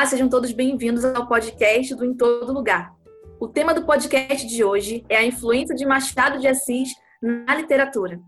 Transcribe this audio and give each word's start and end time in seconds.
Olá, 0.00 0.06
sejam 0.06 0.30
todos 0.30 0.50
bem-vindos 0.52 1.04
ao 1.04 1.28
podcast 1.28 1.94
do 1.94 2.06
Em 2.06 2.14
Todo 2.14 2.54
Lugar. 2.54 2.90
O 3.38 3.46
tema 3.46 3.74
do 3.74 3.84
podcast 3.84 4.46
de 4.46 4.64
hoje 4.64 5.04
é 5.10 5.16
a 5.18 5.26
influência 5.26 5.74
de 5.74 5.84
Machado 5.84 6.38
de 6.38 6.48
Assis 6.48 6.88
na 7.20 7.54
literatura. 7.54 8.18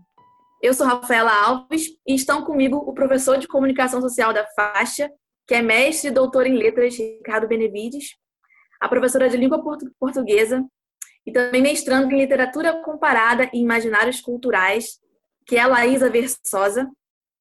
Eu 0.61 0.75
sou 0.75 0.85
Rafaela 0.85 1.33
Alves 1.33 1.87
e 2.07 2.13
estão 2.13 2.43
comigo 2.43 2.77
o 2.77 2.93
professor 2.93 3.39
de 3.39 3.47
comunicação 3.47 3.99
social 4.01 4.31
da 4.31 4.45
faixa, 4.55 5.09
que 5.47 5.55
é 5.55 5.63
mestre 5.63 6.09
e 6.09 6.13
doutor 6.13 6.45
em 6.45 6.55
letras, 6.55 6.95
Ricardo 6.95 7.47
Benevides, 7.47 8.17
a 8.79 8.87
professora 8.87 9.27
de 9.27 9.35
língua 9.35 9.59
portuguesa 9.99 10.63
e 11.25 11.31
também 11.31 11.63
mestrando 11.63 12.13
em 12.13 12.19
literatura 12.19 12.83
comparada 12.83 13.49
e 13.51 13.59
imaginários 13.59 14.21
culturais, 14.21 14.99
que 15.47 15.55
é 15.55 15.61
a 15.61 15.67
Laísa 15.67 16.07
Versosa, 16.07 16.87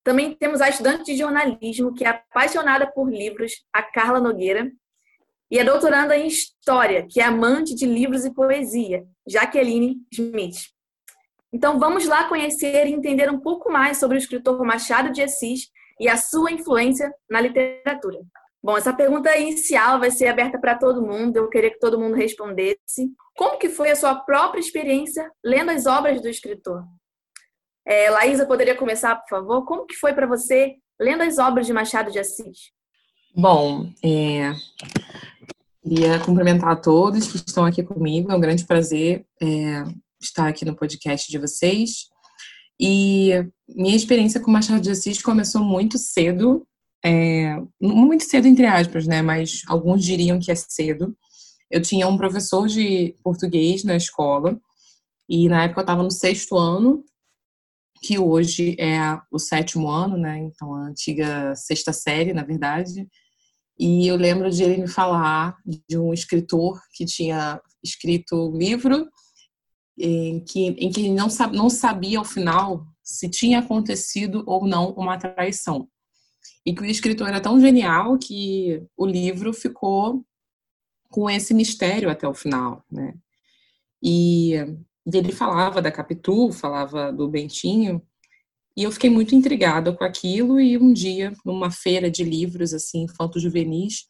também 0.05 0.35
temos 0.35 0.61
a 0.61 0.69
estudante 0.69 1.05
de 1.05 1.17
jornalismo, 1.17 1.95
que 1.95 2.05
é 2.05 2.09
apaixonada 2.09 2.91
por 2.91 3.11
livros, 3.11 3.53
a 3.73 3.83
Carla 3.83 4.21
Nogueira, 4.21 4.71
e 5.51 5.61
a 5.61 5.65
doutoranda 5.65 6.17
em 6.17 6.27
História, 6.27 7.07
que 7.09 7.21
é 7.21 7.25
amante 7.25 7.75
de 7.75 7.85
livros 7.85 8.25
e 8.25 8.33
poesia, 8.33 9.05
Jaqueline 9.27 9.99
Smith. 10.11 10.57
Então 11.53 11.79
vamos 11.79 12.07
lá 12.07 12.25
conhecer 12.25 12.87
e 12.87 12.93
entender 12.93 13.31
um 13.31 13.39
pouco 13.39 13.71
mais 13.71 13.99
sobre 13.99 14.17
o 14.17 14.19
escritor 14.19 14.59
Machado 14.65 15.13
de 15.13 15.23
Assis 15.23 15.69
e 16.01 16.09
a 16.09 16.17
sua 16.17 16.51
influência 16.51 17.13
na 17.31 17.41
literatura. 17.41 18.19
Bom, 18.63 18.79
essa 18.79 18.95
pergunta 18.95 19.37
inicial 19.37 19.99
vai 19.99 20.11
ser 20.11 20.29
aberta 20.29 20.59
para 20.59 20.79
todo 20.79 21.03
mundo, 21.03 21.37
eu 21.37 21.49
queria 21.51 21.71
que 21.71 21.79
todo 21.79 22.01
mundo 22.01 22.15
respondesse. 22.15 23.13
Como 23.37 23.59
que 23.59 23.69
foi 23.69 23.91
a 23.91 23.97
sua 23.97 24.15
própria 24.15 24.61
experiência 24.61 25.31
lendo 25.45 25.71
as 25.71 25.85
obras 25.85 26.23
do 26.23 26.29
escritor? 26.29 26.83
É, 27.87 28.11
Laísa, 28.11 28.47
poderia 28.47 28.77
começar, 28.77 29.17
por 29.17 29.29
favor? 29.29 29.65
Como 29.65 29.87
que 29.87 29.97
foi 29.97 30.13
para 30.13 30.27
você 30.27 30.77
lendo 31.01 31.23
as 31.23 31.39
obras 31.39 31.67
de 31.67 31.73
Machado 31.73 32.13
de 32.13 32.19
Assis? 32.19 32.71
Bom, 33.35 33.91
é, 34.05 34.53
queria 35.83 36.21
cumprimentar 36.21 36.71
a 36.71 36.77
todos 36.77 37.27
que 37.27 37.37
estão 37.37 37.65
aqui 37.65 37.83
comigo. 37.83 38.31
É 38.31 38.37
um 38.37 38.41
grande 38.41 38.65
prazer 38.65 39.27
é, 39.41 39.85
estar 40.21 40.49
aqui 40.49 40.65
no 40.65 40.77
podcast 40.77 41.31
de 41.31 41.39
vocês. 41.39 42.09
E 42.81 43.31
minha 43.69 43.97
experiência 43.97 44.41
com 44.41 44.51
Machado 44.51 44.81
de 44.81 44.91
Assis 44.91 45.21
começou 45.21 45.63
muito 45.63 45.99
cedo, 45.99 46.67
é, 47.05 47.57
muito 47.81 48.25
cedo 48.25 48.47
entre 48.47 48.67
aspas, 48.67 49.07
né? 49.07 49.23
Mas 49.23 49.63
alguns 49.67 50.05
diriam 50.05 50.39
que 50.39 50.53
é 50.53 50.55
cedo. 50.55 51.17
Eu 51.71 51.83
tinha 51.83 52.07
um 52.07 52.17
professor 52.17 52.69
de 52.69 53.17
português 53.25 53.83
na 53.83 53.97
escola 53.97 54.61
e 55.29 55.49
na 55.49 55.65
época 55.65 55.81
eu 55.81 55.85
estava 55.85 56.03
no 56.03 56.11
sexto 56.11 56.57
ano 56.57 57.03
que 58.03 58.19
hoje 58.19 58.77
é 58.81 59.19
o 59.31 59.39
sétimo 59.39 59.89
ano, 59.89 60.17
né? 60.17 60.39
Então, 60.39 60.75
a 60.75 60.89
antiga 60.89 61.55
sexta 61.55 61.93
série, 61.93 62.33
na 62.33 62.43
verdade. 62.43 63.09
E 63.79 64.07
eu 64.07 64.17
lembro 64.17 64.51
de 64.51 64.63
ele 64.63 64.83
me 64.83 64.89
falar 64.89 65.57
de 65.89 65.97
um 65.97 66.13
escritor 66.13 66.81
que 66.95 67.05
tinha 67.05 67.61
escrito 67.83 68.51
um 68.51 68.59
livro 68.59 69.09
em 69.97 70.45
que, 70.45 70.61
em 70.67 70.91
que 70.91 71.11
não, 71.11 71.29
não 71.53 71.71
sabia 71.71 72.19
ao 72.19 72.25
final 72.25 72.85
se 73.03 73.29
tinha 73.29 73.61
acontecido 73.61 74.43
ou 74.47 74.67
não 74.67 74.91
uma 74.93 75.19
traição. 75.19 75.89
E 76.67 76.75
que 76.75 76.83
o 76.83 76.87
escritor 76.87 77.29
era 77.29 77.41
tão 77.41 77.61
genial 77.61 78.19
que 78.19 78.83
o 78.97 79.07
livro 79.07 79.53
ficou 79.53 80.25
com 81.09 81.29
esse 81.31 81.55
mistério 81.55 82.11
até 82.11 82.27
o 82.27 82.35
final, 82.35 82.85
né? 82.91 83.15
E 84.03 84.55
e 85.07 85.17
ele 85.17 85.33
falava 85.33 85.83
da 85.83 85.91
Capitu, 85.91 86.53
falava 86.53 87.13
do 87.13 87.29
Bentinho, 87.29 88.03
e 88.77 88.85
eu 88.85 88.93
fiquei 88.93 89.11
muito 89.11 89.35
intrigada 89.35 89.93
com 89.93 90.05
aquilo. 90.05 90.61
E 90.61 90.79
um 90.79 90.93
dia, 90.93 91.33
numa 91.45 91.71
feira 91.71 92.11
de 92.11 92.25
livros, 92.25 92.73
assim, 92.73 93.03
infanto-juvenis, 93.05 94.07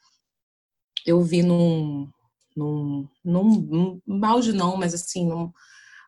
eu 1.07 1.21
vi 1.23 1.43
num, 1.43 2.09
num, 2.57 3.09
num, 3.25 4.01
num 4.07 4.21
balde 4.21 4.53
não, 4.53 4.77
mas 4.77 4.95
assim, 4.95 5.27
num, 5.27 5.51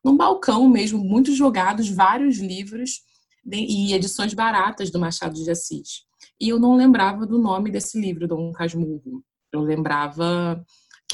num 0.05 0.17
balcão 0.17 0.69
mesmo, 0.69 1.03
muito 1.03 1.35
jogados, 1.35 1.89
vários 1.89 2.39
livros 2.39 3.03
e 3.47 3.93
edições 3.93 4.33
baratas 4.35 4.91
do 4.91 4.99
Machado 4.99 5.35
de 5.35 5.51
Assis. 5.51 6.05
E 6.41 6.49
eu 6.49 6.59
não 6.59 6.77
lembrava 6.77 7.27
do 7.27 7.39
nome 7.39 7.71
desse 7.71 8.01
livro, 8.01 8.29
Dom 8.29 8.53
Casmurro. 8.53 9.25
Eu 9.53 9.61
lembrava 9.61 10.65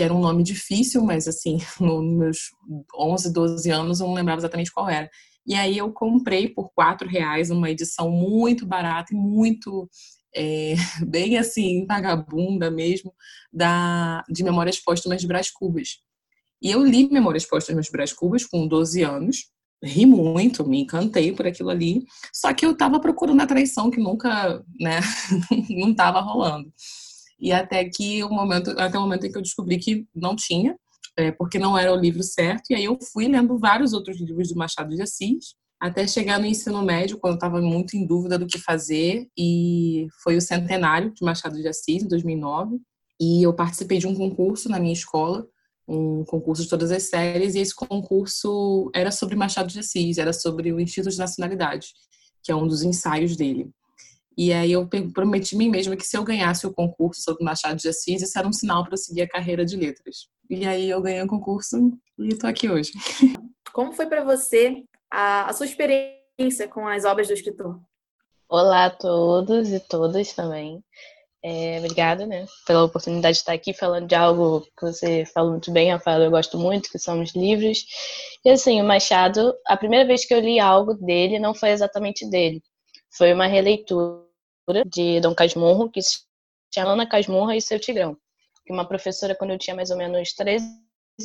que 0.00 0.05
era 0.05 0.15
um 0.15 0.21
nome 0.21 0.43
difícil, 0.43 1.03
mas 1.03 1.28
assim, 1.28 1.59
nos 1.78 2.16
meus 2.16 2.38
11, 2.97 3.31
12 3.34 3.71
anos 3.71 4.00
eu 4.00 4.06
não 4.06 4.15
lembrava 4.15 4.41
exatamente 4.41 4.72
qual 4.72 4.88
era. 4.88 5.11
E 5.47 5.55
aí 5.55 5.77
eu 5.77 5.93
comprei 5.93 6.49
por 6.49 6.72
quatro 6.72 7.06
reais 7.06 7.50
uma 7.50 7.71
edição 7.71 8.11
muito 8.11 8.65
barata 8.65 9.12
e 9.12 9.16
muito 9.16 9.91
é, 10.34 10.75
bem 11.06 11.37
assim 11.37 11.84
vagabunda 11.87 12.71
mesmo 12.71 13.12
da 13.53 14.25
de 14.31 14.43
Memórias 14.43 14.81
Póstumas 14.81 15.21
de 15.21 15.27
Brás 15.27 15.50
Cubas. 15.50 15.99
E 16.62 16.71
eu 16.71 16.82
li 16.82 17.06
Memórias 17.11 17.44
Póstumas 17.44 17.84
de 17.84 17.93
Brás 17.93 18.11
Cubas 18.11 18.47
com 18.47 18.67
12 18.67 19.03
anos, 19.03 19.50
ri 19.84 20.06
muito, 20.06 20.67
me 20.67 20.81
encantei 20.81 21.31
por 21.32 21.47
aquilo 21.47 21.69
ali, 21.69 22.06
só 22.32 22.55
que 22.55 22.65
eu 22.65 22.71
estava 22.71 22.99
procurando 22.99 23.43
a 23.43 23.47
traição 23.47 23.91
que 23.91 24.00
nunca, 24.00 24.65
né, 24.81 25.00
não 25.69 25.91
estava 25.91 26.21
rolando. 26.21 26.72
E 27.40 27.52
até 27.52 27.84
que 27.84 28.22
o 28.22 28.28
momento, 28.28 28.70
até 28.78 28.98
o 28.98 29.00
momento 29.00 29.26
em 29.26 29.32
que 29.32 29.38
eu 29.38 29.42
descobri 29.42 29.78
que 29.78 30.06
não 30.14 30.36
tinha, 30.36 30.76
é, 31.16 31.32
porque 31.32 31.58
não 31.58 31.76
era 31.76 31.92
o 31.92 31.98
livro 31.98 32.22
certo, 32.22 32.70
e 32.70 32.74
aí 32.74 32.84
eu 32.84 32.98
fui 33.12 33.26
lendo 33.28 33.58
vários 33.58 33.92
outros 33.92 34.20
livros 34.20 34.48
do 34.48 34.56
Machado 34.56 34.94
de 34.94 35.02
Assis, 35.02 35.54
até 35.80 36.06
chegar 36.06 36.38
no 36.38 36.44
ensino 36.44 36.82
médio, 36.82 37.18
quando 37.18 37.32
eu 37.32 37.36
estava 37.36 37.60
muito 37.60 37.96
em 37.96 38.06
dúvida 38.06 38.38
do 38.38 38.46
que 38.46 38.58
fazer, 38.58 39.26
e 39.36 40.06
foi 40.22 40.36
o 40.36 40.40
centenário 40.40 41.12
de 41.12 41.24
Machado 41.24 41.56
de 41.56 41.66
Assis, 41.66 42.02
em 42.02 42.08
2009, 42.08 42.78
e 43.18 43.42
eu 43.42 43.54
participei 43.54 43.98
de 43.98 44.06
um 44.06 44.14
concurso 44.14 44.68
na 44.68 44.78
minha 44.78 44.92
escola, 44.92 45.46
um 45.88 46.24
concurso 46.24 46.62
de 46.62 46.68
todas 46.68 46.90
as 46.90 47.04
séries, 47.04 47.54
e 47.54 47.60
esse 47.60 47.74
concurso 47.74 48.90
era 48.94 49.10
sobre 49.10 49.34
Machado 49.36 49.68
de 49.68 49.80
Assis, 49.80 50.18
era 50.18 50.32
sobre 50.32 50.72
o 50.72 50.78
Instituto 50.78 51.12
de 51.12 51.18
Nacionalidade, 51.18 51.88
que 52.42 52.52
é 52.52 52.54
um 52.54 52.66
dos 52.66 52.82
ensaios 52.82 53.34
dele. 53.34 53.70
E 54.36 54.52
aí 54.52 54.72
eu 54.72 54.88
prometi 55.12 55.54
a 55.54 55.58
mim 55.58 55.68
mesma 55.68 55.96
que 55.96 56.06
se 56.06 56.16
eu 56.16 56.24
ganhasse 56.24 56.66
o 56.66 56.72
concurso 56.72 57.20
sobre 57.20 57.44
Machado 57.44 57.76
de 57.76 57.88
Assis, 57.88 58.22
isso 58.22 58.38
era 58.38 58.48
um 58.48 58.52
sinal 58.52 58.84
para 58.84 58.94
eu 58.94 58.98
seguir 58.98 59.22
a 59.22 59.28
carreira 59.28 59.64
de 59.64 59.76
letras. 59.76 60.28
E 60.48 60.66
aí 60.66 60.88
eu 60.88 61.00
ganhei 61.00 61.22
o 61.22 61.28
concurso 61.28 61.76
e 62.18 62.28
estou 62.28 62.48
aqui 62.48 62.69
hoje. 62.69 62.92
Como 63.72 63.92
foi 63.92 64.06
para 64.06 64.24
você 64.24 64.82
a, 65.10 65.48
a, 65.48 65.52
sua 65.52 65.66
experiência 65.66 66.66
com 66.69 66.86
as 66.86 67.04
obras 67.04 67.28
do 67.28 67.34
escritor? 67.34 67.80
Olá 68.48 68.86
a 68.86 68.90
todos 68.90 69.69
e 69.69 69.78
todas 69.78 70.32
também. 70.32 70.82
É, 71.42 71.78
obrigada, 71.78 72.26
né, 72.26 72.44
pela 72.66 72.84
oportunidade 72.84 73.36
de 73.36 73.40
estar 73.40 73.54
aqui 73.54 73.72
falando 73.72 74.06
de 74.06 74.14
algo 74.14 74.60
que 74.60 74.82
você 74.82 75.24
falou 75.32 75.52
muito 75.52 75.72
bem, 75.72 75.90
Rafael, 75.90 76.20
eu 76.20 76.30
gosto 76.30 76.58
muito, 76.58 76.90
que 76.90 76.98
são 76.98 77.22
os 77.22 77.34
livros. 77.34 77.82
E 78.44 78.50
assim, 78.50 78.80
o 78.80 78.84
Machado, 78.84 79.54
a 79.66 79.76
primeira 79.76 80.06
vez 80.06 80.26
que 80.26 80.34
eu 80.34 80.40
li 80.40 80.60
algo 80.60 80.92
dele 80.94 81.38
não 81.38 81.54
foi 81.54 81.70
exatamente 81.70 82.28
dele, 82.28 82.60
foi 83.10 83.32
uma 83.32 83.47
releitura 83.47 84.25
de 84.87 85.21
Dom 85.21 85.34
Casmurro, 85.34 85.91
que 85.91 86.00
se 86.00 86.21
chama 86.72 86.93
Ana 86.93 87.09
Casmurra 87.09 87.56
e 87.56 87.60
seu 87.60 87.78
Tigrão, 87.78 88.16
que 88.65 88.72
uma 88.72 88.87
professora, 88.87 89.34
quando 89.34 89.50
eu 89.50 89.59
tinha 89.59 89.75
mais 89.75 89.91
ou 89.91 89.97
menos 89.97 90.32
13 90.32 90.65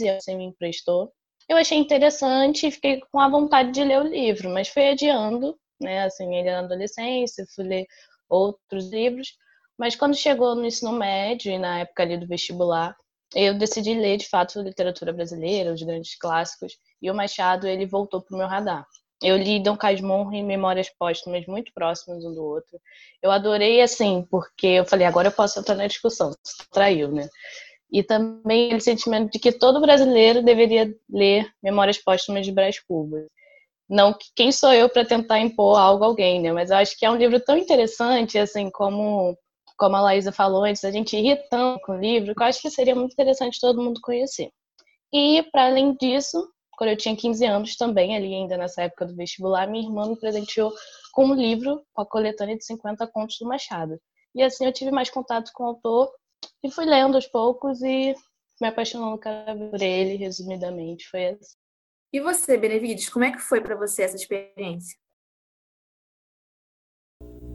anos, 0.07 0.25
me 0.28 0.45
emprestou. 0.45 1.13
Eu 1.47 1.57
achei 1.57 1.78
interessante 1.78 2.68
e 2.68 2.72
fiquei 2.72 3.01
com 3.12 3.19
a 3.19 3.29
vontade 3.29 3.72
de 3.72 3.84
ler 3.84 4.01
o 4.01 4.07
livro, 4.07 4.50
mas 4.50 4.68
fui 4.68 4.90
adiando, 4.90 5.57
né, 5.79 6.03
assim, 6.03 6.35
ele 6.35 6.51
na 6.51 6.59
adolescência, 6.59 7.45
fui 7.53 7.66
ler 7.66 7.85
outros 8.28 8.90
livros, 8.90 9.35
mas 9.78 9.95
quando 9.95 10.16
chegou 10.16 10.56
no 10.56 10.66
ensino 10.66 10.91
médio 10.91 11.51
e 11.51 11.59
na 11.59 11.79
época 11.79 12.03
ali 12.03 12.18
do 12.18 12.28
vestibular, 12.28 12.95
eu 13.35 13.53
decidi 13.53 13.94
ler, 13.94 14.18
de 14.18 14.28
fato, 14.28 14.62
literatura 14.62 15.12
brasileira, 15.12 15.74
os 15.74 15.84
grandes 15.84 16.18
clássicos, 16.18 16.74
e 17.01 17.12
o 17.12 17.16
Machado, 17.16 17.68
ele 17.68 17.85
voltou 17.85 18.22
para 18.22 18.35
o 18.35 18.38
meu 18.38 18.47
radar. 18.47 18.88
Eu 19.21 19.37
li 19.37 19.61
Dom 19.61 19.77
Casmurro 19.77 20.33
e 20.33 20.44
Memórias 20.44 20.89
Póstumas 20.89 21.45
muito 21.47 21.71
próximos 21.73 22.25
um 22.25 22.33
do 22.33 22.44
outro. 22.44 22.79
Eu 23.21 23.31
adorei, 23.31 23.81
assim, 23.81 24.27
porque 24.29 24.67
eu 24.67 24.85
falei, 24.85 25.07
agora 25.07 25.29
eu 25.29 25.31
posso 25.31 25.59
entrar 25.59 25.75
na 25.75 25.88
discussão, 25.88 26.31
traiu, 26.71 27.12
né? 27.12 27.29
E 27.91 28.03
também 28.03 28.75
o 28.75 28.81
sentimento 28.81 29.31
de 29.31 29.39
que 29.39 29.51
todo 29.51 29.79
brasileiro 29.79 30.44
deveria 30.44 30.94
ler 31.09 31.50
Memórias 31.63 31.97
Póstumas 31.97 32.45
de 32.45 32.51
Brás 32.51 32.79
Cubas. 32.79 33.25
Não 33.88 34.13
que 34.13 34.25
quem 34.35 34.51
sou 34.51 34.73
eu 34.73 34.89
para 34.89 35.06
tentar 35.06 35.39
impor 35.39 35.77
algo 35.77 36.03
a 36.03 36.07
alguém, 36.07 36.41
né? 36.41 36.51
Mas 36.51 36.71
eu 36.71 36.77
acho 36.77 36.97
que 36.97 37.06
é 37.06 37.11
um 37.11 37.15
livro 37.15 37.39
tão 37.39 37.57
interessante, 37.57 38.38
assim, 38.38 38.69
como, 38.71 39.38
como 39.77 39.95
a 39.95 40.01
Laísa 40.01 40.31
falou 40.31 40.63
antes, 40.63 40.83
a 40.83 40.91
gente 40.91 41.15
ri 41.15 41.35
tanto 41.50 41.81
com 41.81 41.94
o 41.94 42.00
livro, 42.00 42.33
que 42.35 42.41
eu 42.41 42.47
acho 42.47 42.61
que 42.61 42.69
seria 42.69 42.95
muito 42.95 43.13
interessante 43.13 43.59
todo 43.61 43.81
mundo 43.81 44.01
conhecer. 44.01 44.50
E, 45.13 45.44
para 45.51 45.68
além 45.68 45.95
disso, 45.95 46.50
quando 46.77 46.89
eu 46.92 46.98
tinha 46.98 47.16
15 47.16 47.45
anos 47.45 47.75
também, 47.75 48.16
ali 48.16 48.33
ainda 48.33 48.57
nessa 48.57 48.83
época 48.83 49.06
do 49.06 49.16
vestibular, 49.16 49.68
minha 49.68 49.86
irmã 49.86 50.07
me 50.07 50.19
presenteou 50.19 50.74
com 51.12 51.25
um 51.25 51.33
livro, 51.33 51.86
com 51.94 52.01
a 52.01 52.06
coletânea 52.06 52.57
de 52.57 52.66
50 52.66 53.07
contos 53.07 53.38
do 53.39 53.48
Machado. 53.48 54.00
E 54.33 54.44
assim 54.44 54.66
eu 54.66 54.74
tive 54.74 54.92
mais 54.92 55.10
contato 55.10 55.51
com 55.54 55.63
o 55.63 55.68
autor 55.68 56.12
e 56.63 56.69
fui 56.69 56.86
lendo 56.86 57.16
aos 57.16 57.27
poucos 57.27 57.81
e 57.81 58.13
me 58.62 58.68
apaixonando 58.68 59.18
por 59.18 59.81
ele, 59.81 60.16
resumidamente, 60.16 61.07
foi 61.10 61.27
assim. 61.27 61.56
E 62.13 62.19
você, 62.19 62.57
Benevides, 62.57 63.10
como 63.10 63.25
é 63.25 63.31
que 63.31 63.39
foi 63.39 63.62
para 63.62 63.75
você 63.75 64.04
essa 64.04 64.16
experiência? 64.16 64.98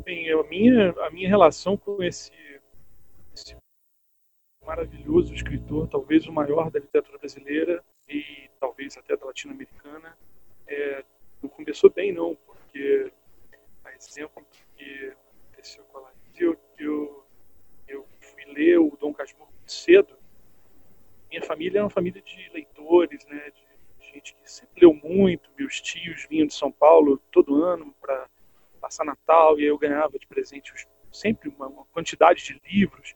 Bem, 0.05 0.31
a 0.32 0.43
minha, 0.44 0.90
a 1.06 1.11
minha 1.11 1.28
relação 1.28 1.76
com 1.76 2.02
esse, 2.02 2.32
esse 3.34 3.56
maravilhoso 4.64 5.34
escritor, 5.34 5.88
talvez 5.88 6.26
o 6.26 6.32
maior 6.32 6.70
da 6.70 6.78
literatura 6.78 7.19
brasileira 7.19 7.84
e 8.10 8.50
talvez 8.58 8.96
até 8.96 9.16
da 9.16 9.26
latino-americana. 9.26 10.18
É, 10.66 11.04
não 11.42 11.48
começou 11.48 11.90
bem, 11.90 12.12
não, 12.12 12.34
porque, 12.34 13.10
a 13.84 13.94
exemplo 13.94 14.44
que 14.76 15.12
aconteceu 15.52 15.84
com 15.84 15.98
a 15.98 16.00
Larissa, 16.02 16.26
eu, 16.36 16.58
eu, 16.78 17.26
eu 17.88 18.06
fui 18.20 18.44
ler 18.46 18.78
o 18.78 18.96
Dom 19.00 19.14
Casmurro 19.14 19.50
muito 19.52 19.72
cedo. 19.72 20.18
Minha 21.30 21.42
família 21.42 21.78
é 21.78 21.82
uma 21.82 21.90
família 21.90 22.20
de 22.20 22.50
leitores, 22.52 23.24
né, 23.26 23.50
de 23.50 23.70
gente 24.12 24.34
que 24.34 24.50
sempre 24.50 24.80
leu 24.80 24.92
muito. 24.92 25.50
Meus 25.56 25.80
tios 25.80 26.26
vinham 26.28 26.46
de 26.46 26.54
São 26.54 26.72
Paulo 26.72 27.18
todo 27.30 27.62
ano 27.62 27.94
para 28.00 28.28
passar 28.80 29.04
Natal 29.04 29.58
e 29.60 29.64
eu 29.64 29.78
ganhava 29.78 30.18
de 30.18 30.26
presente 30.26 30.72
sempre 31.12 31.48
uma, 31.48 31.68
uma 31.68 31.84
quantidade 31.86 32.42
de 32.42 32.60
livros. 32.68 33.14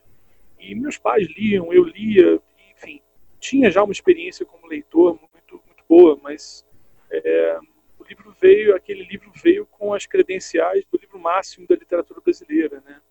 E 0.59 0.75
meus 0.75 0.97
pais 0.97 1.27
liam, 1.37 1.73
eu 1.73 1.85
lia, 1.85 2.41
enfim, 2.73 3.03
tinha 3.45 3.71
já 3.71 3.83
uma 3.83 3.93
experiência 3.93 4.47
como 4.47 4.67
leitor 4.67 5.21
muito, 5.21 5.63
muito 5.67 5.85
boa, 5.87 6.19
mas 6.23 6.67
é, 7.11 7.59
o 7.99 8.05
livro 8.05 8.35
veio, 8.41 8.75
aquele 8.75 9.05
livro 9.05 9.31
veio 9.35 9.67
com 9.67 9.93
as 9.93 10.07
credenciais 10.07 10.83
do 10.91 10.99
livro 10.99 11.19
máximo 11.19 11.67
da 11.67 11.75
literatura 11.75 12.23
brasileira, 12.23 12.81
né? 12.81 13.03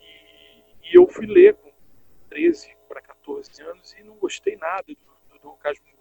E, 0.00 0.90
e 0.90 0.94
eu 0.96 1.06
fui 1.06 1.26
ler 1.26 1.54
com 1.54 1.70
13 2.28 2.76
para 2.88 3.00
14 3.00 3.62
anos 3.62 3.92
e 3.92 4.02
não 4.02 4.16
gostei 4.16 4.56
nada 4.56 4.84
do, 4.88 5.38
do 5.38 5.52
Casmurro. 5.52 5.92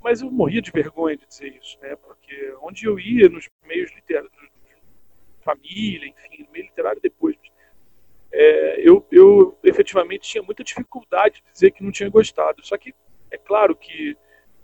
Mas 0.00 0.20
eu 0.20 0.30
morria 0.30 0.62
de 0.62 0.70
vergonha 0.70 1.16
de 1.16 1.26
dizer 1.26 1.52
isso, 1.60 1.76
né? 1.80 1.96
Porque 1.96 2.54
onde 2.62 2.86
eu 2.86 2.96
ia 3.00 3.28
nos 3.28 3.48
meios 3.64 3.92
literários, 3.92 4.30
família, 5.42 6.06
enfim, 6.06 6.44
no 6.44 6.52
meio 6.52 6.66
literário 6.66 7.00
depois, 7.00 7.36
é, 8.38 8.80
eu, 8.86 9.02
eu 9.10 9.58
efetivamente 9.64 10.28
tinha 10.28 10.42
muita 10.42 10.62
dificuldade 10.62 11.42
de 11.42 11.52
dizer 11.52 11.70
que 11.70 11.82
não 11.82 11.90
tinha 11.90 12.10
gostado. 12.10 12.64
Só 12.66 12.76
que 12.76 12.94
é 13.30 13.38
claro 13.38 13.74
que 13.74 14.14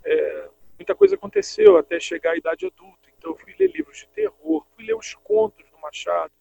é, 0.05 0.49
muita 0.77 0.93
coisa 0.93 1.15
aconteceu 1.15 1.75
até 1.75 1.99
chegar 1.99 2.33
à 2.33 2.37
idade 2.37 2.67
adulta. 2.67 3.09
Então 3.17 3.31
eu 3.31 3.35
fui 3.35 3.55
ler 3.57 3.71
livros 3.71 3.97
de 3.97 4.07
terror, 4.09 4.63
fui 4.75 4.85
ler 4.85 4.95
os 4.95 5.15
contos 5.15 5.67
do 5.71 5.79
Machado, 5.79 6.31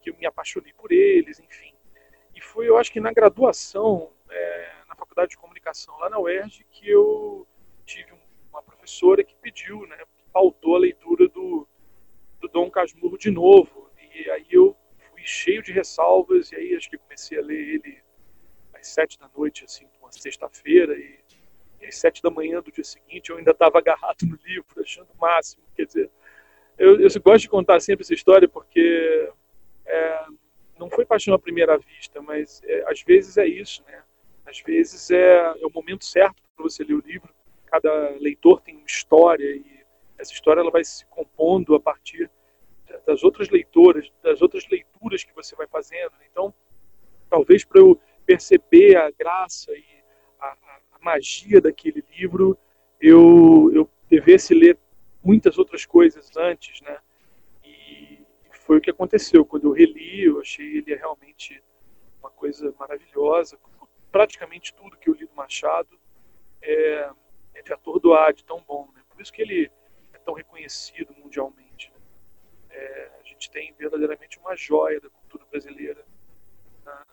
que 0.00 0.08
eu 0.08 0.16
me 0.16 0.24
apaixonei 0.24 0.72
por 0.72 0.90
eles, 0.90 1.38
enfim. 1.38 1.74
E 2.34 2.40
foi, 2.40 2.70
eu 2.70 2.78
acho 2.78 2.90
que 2.90 3.00
na 3.00 3.12
graduação, 3.12 4.10
é, 4.30 4.72
na 4.88 4.96
Faculdade 4.96 5.32
de 5.32 5.36
Comunicação 5.36 5.98
lá 5.98 6.08
na 6.08 6.18
UERJ, 6.18 6.64
que 6.70 6.88
eu 6.88 7.46
tive 7.84 8.14
uma 8.50 8.62
professora 8.62 9.22
que 9.22 9.36
pediu, 9.36 9.86
né, 9.86 9.98
que 10.16 10.24
pautou 10.32 10.76
a 10.76 10.78
leitura 10.78 11.28
do, 11.28 11.68
do 12.40 12.48
Dom 12.48 12.70
Casmurro 12.70 13.18
de 13.18 13.30
novo. 13.30 13.90
E 14.14 14.30
aí 14.30 14.46
eu 14.50 14.74
cheio 15.24 15.62
de 15.62 15.72
ressalvas, 15.72 16.52
e 16.52 16.56
aí 16.56 16.76
acho 16.76 16.90
que 16.90 16.98
comecei 16.98 17.38
a 17.38 17.42
ler 17.42 17.74
ele 17.74 17.98
às 18.74 18.86
sete 18.88 19.18
da 19.18 19.28
noite, 19.36 19.64
assim, 19.64 19.86
uma 20.00 20.10
sexta-feira, 20.10 20.94
e, 20.94 21.18
e 21.80 21.86
às 21.86 21.96
sete 21.96 22.22
da 22.22 22.30
manhã 22.30 22.60
do 22.60 22.70
dia 22.70 22.84
seguinte 22.84 23.30
eu 23.30 23.36
ainda 23.36 23.52
estava 23.52 23.78
agarrado 23.78 24.22
no 24.22 24.38
livro, 24.44 24.80
achando 24.80 25.08
o 25.12 25.20
máximo. 25.20 25.62
Quer 25.76 25.86
dizer, 25.86 26.10
eu, 26.78 27.00
eu 27.00 27.08
gosto 27.22 27.42
de 27.42 27.48
contar 27.48 27.80
sempre 27.80 28.02
essa 28.02 28.14
história 28.14 28.48
porque 28.48 29.30
é, 29.86 30.26
não 30.78 30.90
foi 30.90 31.04
paixão 31.04 31.34
à 31.34 31.38
primeira 31.38 31.78
vista, 31.78 32.20
mas 32.20 32.60
é, 32.64 32.84
às 32.90 33.02
vezes 33.02 33.36
é 33.36 33.46
isso, 33.46 33.82
né? 33.84 34.02
Às 34.44 34.60
vezes 34.60 35.10
é, 35.10 35.54
é 35.60 35.66
o 35.66 35.70
momento 35.72 36.04
certo 36.04 36.42
para 36.56 36.64
você 36.64 36.82
ler 36.82 36.94
o 36.94 37.00
livro. 37.00 37.32
Cada 37.66 38.10
leitor 38.18 38.60
tem 38.60 38.76
uma 38.76 38.86
história 38.86 39.48
e 39.54 39.82
essa 40.18 40.32
história 40.32 40.60
ela 40.60 40.70
vai 40.70 40.84
se 40.84 41.06
compondo 41.06 41.74
a 41.74 41.80
partir 41.80 42.30
das 43.06 43.22
outras 43.22 43.48
leitoras, 43.48 44.10
das 44.22 44.40
outras 44.42 44.66
leituras 44.68 45.24
que 45.24 45.34
você 45.34 45.54
vai 45.56 45.66
fazendo. 45.66 46.12
Então, 46.30 46.54
talvez 47.28 47.64
para 47.64 47.80
eu 47.80 48.00
perceber 48.24 48.96
a 48.96 49.10
graça 49.10 49.72
e 49.72 49.84
a, 50.38 50.46
a, 50.46 50.98
magia 51.00 51.60
daquele 51.60 52.04
livro, 52.16 52.56
eu, 53.00 53.70
eu 53.74 53.90
devesse 54.08 54.54
ler 54.54 54.78
muitas 55.22 55.58
outras 55.58 55.84
coisas 55.84 56.30
antes, 56.36 56.80
né? 56.82 56.98
E 57.64 58.24
foi 58.52 58.78
o 58.78 58.80
que 58.80 58.90
aconteceu. 58.90 59.44
Quando 59.44 59.66
eu 59.66 59.72
reli, 59.72 60.24
eu 60.24 60.40
achei 60.40 60.78
ele 60.78 60.94
realmente 60.94 61.60
uma 62.20 62.30
coisa 62.30 62.72
maravilhosa. 62.78 63.58
Praticamente 64.12 64.72
tudo 64.74 64.96
que 64.96 65.10
eu 65.10 65.14
li 65.14 65.26
do 65.26 65.34
Machado 65.34 65.98
é, 66.60 67.10
é 67.54 67.62
de 67.62 67.72
atordoar, 67.72 68.32
de 68.32 68.44
tão 68.44 68.62
bom. 68.62 68.88
Né? 68.94 69.02
Por 69.08 69.20
isso 69.20 69.32
que 69.32 69.42
ele 69.42 69.70
é 70.12 70.18
tão 70.18 70.34
reconhecido 70.34 71.12
mundialmente 71.14 71.61
é, 72.72 73.10
a 73.20 73.22
gente 73.28 73.50
tem 73.50 73.72
verdadeiramente 73.78 74.38
uma 74.38 74.56
joia 74.56 75.00
da 75.00 75.10
cultura 75.10 75.44
brasileira. 75.50 76.04
A 76.86 77.04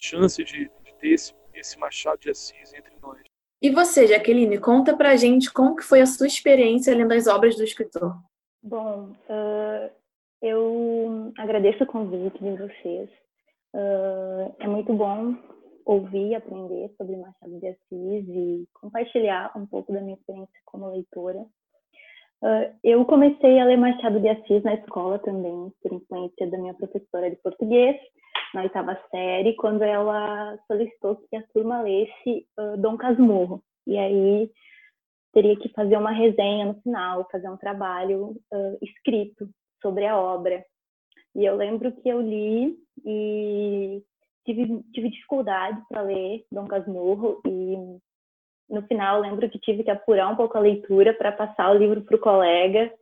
chance 0.00 0.42
de, 0.44 0.70
de 0.84 0.94
ter 0.94 1.08
esse, 1.08 1.34
esse 1.54 1.78
Machado 1.78 2.20
de 2.20 2.30
Assis 2.30 2.72
entre 2.74 2.92
nós. 3.02 3.20
E 3.62 3.70
você, 3.70 4.06
Jaqueline, 4.06 4.58
conta 4.58 4.96
pra 4.96 5.16
gente 5.16 5.52
como 5.52 5.76
que 5.76 5.82
foi 5.82 6.00
a 6.02 6.06
sua 6.06 6.26
experiência 6.26 6.94
lendo 6.94 7.12
as 7.12 7.26
obras 7.26 7.56
do 7.56 7.64
escritor. 7.64 8.14
Bom, 8.62 9.14
uh, 9.28 9.90
eu 10.42 11.32
agradeço 11.38 11.84
o 11.84 11.86
convite 11.86 12.38
de 12.38 12.56
vocês. 12.56 13.10
Uh, 13.74 14.54
é 14.58 14.66
muito 14.68 14.92
bom 14.92 15.34
ouvir 15.84 16.28
e 16.28 16.34
aprender 16.34 16.92
sobre 16.96 17.16
Machado 17.16 17.58
de 17.58 17.68
Assis 17.68 18.28
e 18.28 18.68
compartilhar 18.74 19.52
um 19.56 19.66
pouco 19.66 19.92
da 19.92 20.00
minha 20.00 20.16
experiência 20.16 20.60
como 20.64 20.90
leitora. 20.90 21.44
Uh, 22.42 22.74
eu 22.82 23.04
comecei 23.06 23.58
a 23.58 23.64
ler 23.64 23.76
Machado 23.76 24.20
de 24.20 24.28
Assis 24.28 24.62
na 24.62 24.74
escola 24.74 25.18
também, 25.18 25.72
por 25.82 25.92
influência 25.92 26.50
da 26.50 26.58
minha 26.58 26.74
professora 26.74 27.30
de 27.30 27.36
português, 27.36 27.96
na 28.52 28.62
oitava 28.62 28.98
série, 29.10 29.54
quando 29.56 29.82
ela 29.82 30.58
solicitou 30.66 31.16
que 31.16 31.36
a 31.36 31.42
turma 31.54 31.82
lesse 31.82 32.46
uh, 32.58 32.76
Dom 32.76 32.96
Casmurro. 32.96 33.62
E 33.86 33.98
aí 33.98 34.50
teria 35.32 35.56
que 35.56 35.68
fazer 35.70 35.96
uma 35.96 36.12
resenha 36.12 36.66
no 36.66 36.80
final, 36.80 37.28
fazer 37.30 37.48
um 37.48 37.56
trabalho 37.56 38.36
uh, 38.52 38.78
escrito 38.82 39.48
sobre 39.82 40.06
a 40.06 40.16
obra. 40.16 40.64
E 41.34 41.44
eu 41.44 41.56
lembro 41.56 41.92
que 41.92 42.08
eu 42.08 42.20
li 42.20 42.76
e 43.04 44.02
tive, 44.44 44.82
tive 44.92 45.10
dificuldade 45.10 45.82
para 45.88 46.02
ler 46.02 46.44
Dom 46.52 46.66
Casmurro 46.66 47.40
e 47.46 47.76
no 48.74 48.82
final, 48.86 49.20
lembro 49.20 49.48
que 49.48 49.58
tive 49.58 49.84
que 49.84 49.90
apurar 49.90 50.28
um 50.28 50.36
pouco 50.36 50.56
a 50.58 50.60
leitura 50.60 51.14
para 51.14 51.32
passar 51.32 51.70
o 51.70 51.78
livro 51.78 52.02
para 52.02 52.16
o 52.16 52.20
colega. 52.20 52.92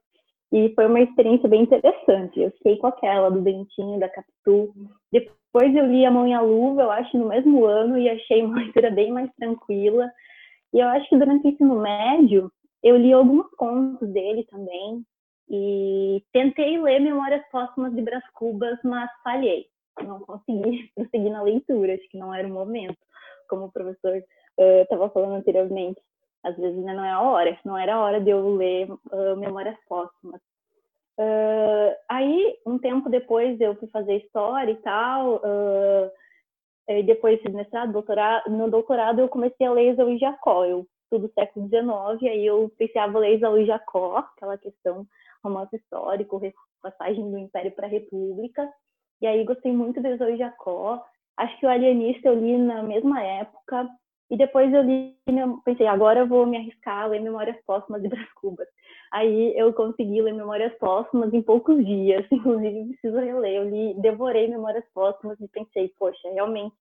E 0.52 0.72
foi 0.74 0.86
uma 0.86 1.00
experiência 1.00 1.48
bem 1.48 1.62
interessante. 1.62 2.38
Eu 2.38 2.50
fiquei 2.52 2.76
com 2.76 2.86
aquela 2.86 3.30
do 3.30 3.40
Dentinho, 3.40 3.98
da 3.98 4.08
Capitu. 4.08 4.74
Depois 5.10 5.74
eu 5.74 5.86
li 5.86 6.04
A 6.04 6.10
Mão 6.10 6.28
e 6.28 6.34
a 6.34 6.42
Luva, 6.42 6.82
eu 6.82 6.90
acho, 6.90 7.16
no 7.16 7.28
mesmo 7.28 7.64
ano, 7.64 7.98
e 7.98 8.08
achei 8.08 8.44
uma 8.44 8.56
leitura 8.60 8.90
bem 8.90 9.10
mais 9.10 9.30
tranquila. 9.34 10.10
E 10.74 10.78
eu 10.78 10.88
acho 10.88 11.08
que 11.08 11.16
durante 11.16 11.46
o 11.46 11.50
ensino 11.50 11.80
médio, 11.80 12.52
eu 12.82 12.96
li 12.98 13.12
alguns 13.12 13.48
contos 13.56 14.08
dele 14.10 14.44
também. 14.50 15.02
E 15.48 16.22
tentei 16.32 16.78
ler 16.78 17.00
Memórias 17.00 17.42
Póstumas 17.50 17.94
de 17.94 18.02
Brás 18.02 18.24
Cubas, 18.34 18.78
mas 18.84 19.10
falhei. 19.24 19.66
Não 20.02 20.20
consegui 20.20 20.90
prosseguir 20.94 21.30
na 21.30 21.42
leitura, 21.42 21.94
acho 21.94 22.08
que 22.08 22.18
não 22.18 22.32
era 22.32 22.46
o 22.46 22.50
momento. 22.50 22.98
Como 23.48 23.66
o 23.66 23.72
professor 23.72 24.22
estava 24.58 25.06
uh, 25.06 25.10
falando 25.10 25.34
anteriormente, 25.34 26.00
às 26.42 26.56
vezes 26.56 26.76
ainda 26.76 26.94
não 26.94 27.04
é 27.04 27.10
a 27.10 27.20
hora, 27.20 27.58
não 27.64 27.78
era 27.78 27.94
a 27.94 28.00
hora 28.00 28.20
de 28.20 28.30
eu 28.30 28.56
ler 28.56 28.90
uh, 28.90 29.36
Memórias 29.36 29.76
Póstumas. 29.88 30.40
Uh, 31.18 31.94
aí, 32.08 32.58
um 32.66 32.78
tempo 32.78 33.08
depois, 33.08 33.60
eu 33.60 33.76
fui 33.76 33.88
fazer 33.88 34.16
história 34.16 34.72
e 34.72 34.76
tal, 34.76 35.36
uh, 35.36 36.10
e 36.88 37.02
depois 37.02 37.40
fiz 37.40 37.52
mestrado, 37.52 37.92
doutorado. 37.92 38.50
No 38.50 38.70
doutorado, 38.70 39.20
eu 39.20 39.28
comecei 39.28 39.66
a 39.66 39.72
ler 39.72 39.92
Isaú 39.92 40.18
Jacó, 40.18 40.64
eu 40.64 40.86
estudo 41.04 41.32
século 41.34 41.68
XIX, 41.68 42.30
aí 42.30 42.46
eu 42.46 42.72
pensei, 42.76 43.00
a 43.00 43.06
ler 43.06 43.36
Isaú 43.36 43.64
Jacó, 43.64 44.16
aquela 44.18 44.58
questão 44.58 45.06
romance 45.44 45.76
histórico, 45.76 46.40
passagem 46.82 47.30
do 47.30 47.38
Império 47.38 47.72
para 47.72 47.86
a 47.86 47.90
República, 47.90 48.68
e 49.20 49.26
aí 49.26 49.44
gostei 49.44 49.72
muito 49.72 50.00
de 50.00 50.14
Isaú 50.14 50.36
Jacó. 50.36 51.04
Acho 51.36 51.58
que 51.58 51.66
o 51.66 51.68
Alienista 51.68 52.28
eu 52.28 52.34
li 52.34 52.58
na 52.58 52.82
mesma 52.82 53.22
época, 53.22 53.88
e 54.32 54.36
depois 54.38 54.72
eu 54.72 54.80
li, 54.80 55.14
pensei, 55.62 55.86
agora 55.86 56.20
eu 56.20 56.26
vou 56.26 56.46
me 56.46 56.56
arriscar 56.56 57.02
a 57.02 57.06
ler 57.06 57.20
Memórias 57.20 57.62
Póstumas 57.66 58.00
de 58.00 58.08
Brás 58.08 58.32
Cubas. 58.32 58.66
Aí 59.12 59.52
eu 59.58 59.74
consegui 59.74 60.22
ler 60.22 60.32
Memórias 60.32 60.72
Póstumas 60.78 61.34
em 61.34 61.42
poucos 61.42 61.84
dias, 61.84 62.26
inclusive 62.32 62.88
preciso 62.88 63.18
reler. 63.18 63.56
Eu 63.56 63.68
li, 63.68 63.92
devorei 64.00 64.48
Memórias 64.48 64.86
Póstumas 64.94 65.38
e 65.38 65.46
pensei, 65.48 65.92
poxa, 65.98 66.30
realmente 66.32 66.74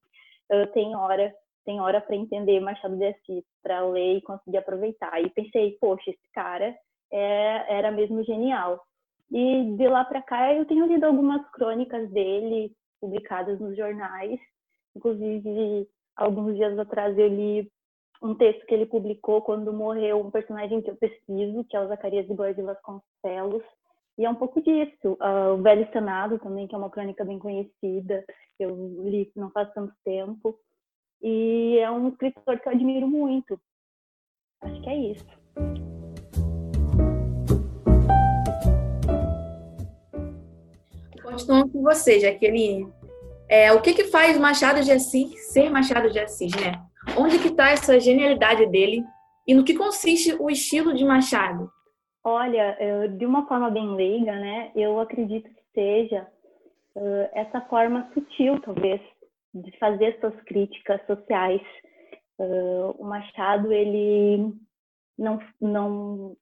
tem 0.72 0.96
hora, 0.96 1.30
tem 1.66 1.78
hora 1.78 2.00
para 2.00 2.16
entender 2.16 2.58
Machado 2.58 2.96
de 2.96 3.08
Assis, 3.08 3.44
para 3.62 3.84
ler 3.84 4.16
e 4.16 4.22
conseguir 4.22 4.56
aproveitar. 4.56 5.22
E 5.22 5.28
pensei, 5.28 5.76
poxa, 5.78 6.10
esse 6.10 6.32
cara 6.32 6.74
é, 7.12 7.76
era 7.76 7.90
mesmo 7.90 8.24
genial. 8.24 8.82
E 9.30 9.76
de 9.76 9.88
lá 9.88 10.06
para 10.06 10.22
cá 10.22 10.54
eu 10.54 10.64
tenho 10.64 10.86
lido 10.86 11.04
algumas 11.04 11.46
crônicas 11.50 12.10
dele 12.12 12.72
publicadas 12.98 13.60
nos 13.60 13.76
jornais, 13.76 14.40
inclusive 14.96 15.86
alguns 16.16 16.54
dias 16.56 16.78
atrás 16.78 17.16
eu 17.18 17.28
li 17.28 17.70
um 18.22 18.34
texto 18.34 18.64
que 18.66 18.74
ele 18.74 18.86
publicou 18.86 19.42
quando 19.42 19.72
morreu 19.72 20.20
um 20.20 20.30
personagem 20.30 20.80
que 20.80 20.90
eu 20.90 20.96
pesquiso, 20.96 21.64
que 21.64 21.76
é 21.76 21.80
o 21.80 21.88
Zacarias 21.88 22.26
de 22.26 22.34
Borges 22.34 22.64
Vasconcelos, 22.64 23.64
E 24.16 24.24
é 24.24 24.30
um 24.30 24.34
pouco 24.34 24.60
disso. 24.62 25.18
Uh, 25.20 25.54
o 25.54 25.62
Velho 25.62 25.90
Senado 25.92 26.38
também, 26.38 26.68
que 26.68 26.74
é 26.74 26.78
uma 26.78 26.90
crônica 26.90 27.24
bem 27.24 27.38
conhecida, 27.38 28.24
eu 28.60 28.70
li 29.04 29.30
não 29.34 29.50
faz 29.50 29.72
tanto 29.72 29.92
tempo. 30.04 30.56
E 31.20 31.78
é 31.78 31.90
um 31.90 32.08
escritor 32.08 32.60
que 32.60 32.68
eu 32.68 32.72
admiro 32.72 33.08
muito. 33.08 33.58
Acho 34.60 34.80
que 34.82 34.88
é 34.88 34.96
isso. 34.96 35.26
Continuando 41.22 41.72
com 41.72 41.82
você, 41.82 42.20
Jaqueline. 42.20 42.92
É, 43.52 43.70
o 43.70 43.82
que, 43.82 43.92
que 43.92 44.04
faz 44.04 44.38
Machado 44.38 44.80
de 44.80 44.90
Assis 44.90 45.52
ser 45.52 45.68
Machado 45.68 46.10
de 46.10 46.18
Assis, 46.18 46.52
né? 46.54 46.72
Onde 47.18 47.38
que 47.38 47.48
está 47.48 47.68
essa 47.68 48.00
genialidade 48.00 48.64
dele 48.64 49.04
e 49.46 49.52
no 49.52 49.62
que 49.62 49.76
consiste 49.76 50.34
o 50.40 50.48
estilo 50.48 50.94
de 50.94 51.04
Machado? 51.04 51.70
Olha, 52.24 52.74
de 53.18 53.26
uma 53.26 53.46
forma 53.46 53.68
bem 53.68 53.94
leiga, 53.94 54.32
né? 54.36 54.72
Eu 54.74 54.98
acredito 54.98 55.50
que 55.50 55.62
seja 55.74 56.26
uh, 56.96 57.28
essa 57.34 57.60
forma 57.60 58.10
sutil, 58.14 58.58
talvez, 58.62 59.02
de 59.52 59.70
fazer 59.78 60.18
suas 60.18 60.34
críticas 60.44 61.04
sociais. 61.06 61.60
Uh, 62.38 62.96
o 62.98 63.04
Machado 63.04 63.70
ele 63.70 64.50
não 65.18 65.38
não 65.60 66.36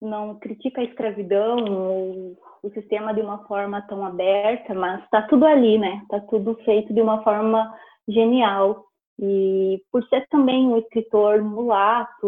não 0.00 0.38
critica 0.38 0.80
a 0.80 0.84
escravidão 0.84 1.58
ou 1.58 2.38
o 2.64 2.70
sistema 2.70 3.12
de 3.12 3.20
uma 3.20 3.46
forma 3.46 3.82
tão 3.82 4.04
aberta, 4.04 4.72
mas 4.74 5.04
está 5.04 5.22
tudo 5.22 5.44
ali, 5.44 5.78
né? 5.78 6.00
Está 6.04 6.20
tudo 6.20 6.54
feito 6.64 6.94
de 6.94 7.00
uma 7.02 7.22
forma 7.22 7.72
genial. 8.08 8.86
E 9.20 9.82
por 9.92 10.02
ser 10.08 10.26
também 10.28 10.66
um 10.66 10.78
escritor 10.78 11.42
mulato 11.42 12.26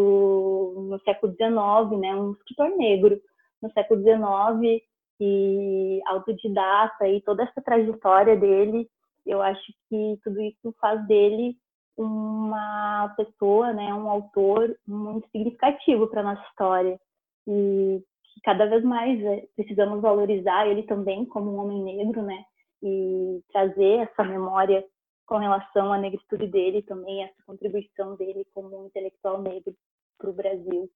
no 0.89 1.01
século 1.01 1.33
XIX, 1.33 2.01
né, 2.01 2.15
um 2.15 2.33
escritor 2.33 2.69
negro 2.77 3.21
no 3.61 3.73
século 3.73 4.01
XIX 4.01 4.83
e 5.19 6.01
autodidata 6.07 7.09
e 7.09 7.21
toda 7.23 7.43
essa 7.43 7.61
trajetória 7.63 8.37
dele, 8.37 8.89
eu 9.25 9.43
acho 9.43 9.65
que 9.89 10.19
tudo 10.23 10.41
isso 10.43 10.75
faz 10.81 11.05
dele 11.07 11.57
uma 11.97 13.13
pessoa, 13.17 13.73
né, 13.73 13.93
um 13.93 14.09
autor 14.09 14.77
muito 14.87 15.27
significativo 15.31 16.07
para 16.07 16.23
nossa 16.23 16.47
história 16.51 17.01
e 17.49 18.01
que 18.37 18.41
cada 18.43 18.67
vez 18.67 18.85
mais 18.85 19.19
é, 19.25 19.47
precisamos 19.57 20.03
valorizar 20.03 20.69
ele 20.69 20.83
também 20.83 21.25
como 21.25 21.51
um 21.51 21.59
homem 21.59 21.83
negro, 21.83 22.23
né, 22.23 22.45
e 22.83 23.41
trazer 23.51 24.01
essa 24.01 24.23
memória 24.23 24.85
com 25.27 25.39
relação 25.39 25.91
à 25.91 25.99
negritude 25.99 26.47
dele 26.47 26.83
também, 26.83 27.25
essa 27.25 27.43
contribuição 27.47 28.15
dele 28.17 28.47
como 28.55 28.83
um 28.83 28.87
intelectual 28.87 29.41
negro 29.41 29.75
para 30.19 30.31
o 30.31 30.35
Brasil. 30.35 30.89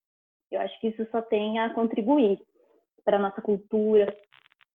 Eu 0.52 0.60
acho 0.60 0.78
que 0.80 0.88
isso 0.88 1.06
só 1.10 1.22
tem 1.22 1.58
a 1.58 1.72
contribuir 1.72 2.38
para 3.04 3.16
a 3.16 3.20
nossa 3.20 3.40
cultura, 3.40 4.14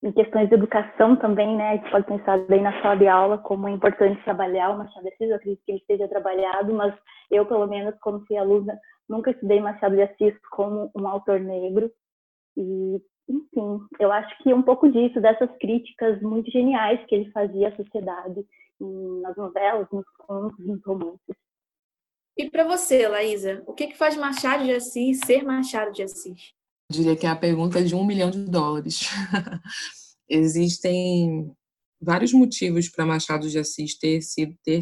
em 0.04 0.12
questões 0.12 0.48
de 0.48 0.56
educação 0.56 1.16
também, 1.16 1.56
né? 1.56 1.70
A 1.70 1.76
gente 1.78 1.92
pode 1.92 2.06
pensar 2.06 2.38
bem 2.46 2.62
na 2.62 2.80
sala 2.82 2.96
de 2.96 3.08
aula 3.08 3.38
como 3.40 3.68
é 3.68 3.72
importante 3.72 4.24
trabalhar 4.24 4.70
o 4.70 4.78
Machado 4.78 5.04
de 5.04 5.10
Assis, 5.10 5.30
eu 5.30 5.36
acredito 5.36 5.64
que 5.66 5.72
ele 5.72 5.80
esteja 5.80 6.08
trabalhado, 6.08 6.74
mas 6.74 6.94
eu, 7.32 7.46
pelo 7.46 7.68
menos, 7.68 7.96
quando 8.02 8.26
fui 8.28 8.38
aluna, 8.38 8.80
nunca 9.10 9.32
estudei 9.32 9.60
Machado 9.60 9.96
de 9.96 10.04
Assis 10.04 10.38
como 10.52 10.92
um 10.96 11.08
autor 11.08 11.40
negro. 11.40 11.92
E, 12.58 13.02
enfim, 13.30 13.80
eu 14.00 14.12
acho 14.12 14.38
que 14.44 14.54
um 14.54 14.62
pouco 14.62 14.92
disso, 14.92 15.22
dessas 15.22 15.50
críticas 15.58 16.22
muito 16.22 16.52
geniais 16.52 17.04
que 17.08 17.16
ele 17.16 17.32
fazia 17.32 17.70
à 17.70 17.76
sociedade, 17.76 18.46
nas 18.80 19.36
novelas, 19.36 19.88
nos 19.92 20.06
contos, 20.18 20.66
nos 20.66 20.84
romances. 20.84 21.36
E 22.38 22.50
para 22.50 22.64
você, 22.64 23.08
Laísa, 23.08 23.64
o 23.68 23.74
que, 23.74 23.88
que 23.88 23.98
faz 23.98 24.16
Machado 24.18 24.64
de 24.64 24.72
Assis 24.72 25.20
ser 25.26 25.44
Machado 25.44 25.92
de 25.92 26.02
Assis? 26.02 26.54
Eu 26.90 26.98
diria 26.98 27.16
que 27.16 27.26
é 27.26 27.30
a 27.30 27.36
pergunta 27.36 27.84
de 27.84 27.94
um 27.94 28.06
milhão 28.06 28.32
de 28.32 28.44
dólares. 28.46 29.02
Existem 30.28 31.54
vários 32.02 32.34
motivos 32.34 32.90
para 32.90 33.06
Machado 33.06 33.48
de 33.48 33.60
Assis 33.60 33.98
ter 33.98 34.22
sido, 34.22 34.58
ter, 34.64 34.80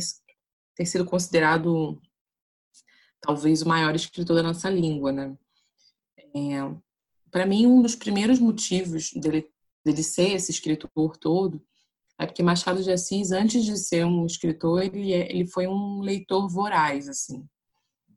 ter 0.76 0.86
sido 0.86 1.06
considerado 1.06 2.00
talvez 3.20 3.62
o 3.62 3.68
maior 3.68 3.94
escritor 3.96 4.36
da 4.36 4.44
nossa 4.44 4.70
língua, 4.70 5.12
né? 5.12 5.38
É, 6.36 6.89
para 7.32 7.46
mim, 7.46 7.66
um 7.68 7.82
dos 7.82 7.96
primeiros 7.96 8.40
motivos 8.40 9.12
dele, 9.14 9.48
dele 9.86 10.04
ser 10.04 10.34
esse 10.34 10.52
escritor 10.52 11.18
todo 11.18 11.62
é 12.20 12.26
porque 12.26 12.44
Machado 12.44 12.84
de 12.84 12.92
Assis, 12.92 13.32
antes 13.32 13.64
de 13.64 13.78
ser 13.78 14.06
um 14.06 14.26
escritor, 14.26 14.84
ele, 14.84 15.14
é, 15.14 15.32
ele 15.32 15.48
foi 15.48 15.68
um 15.68 16.02
leitor 16.02 16.50
voraz, 16.50 17.08
assim. 17.08 17.48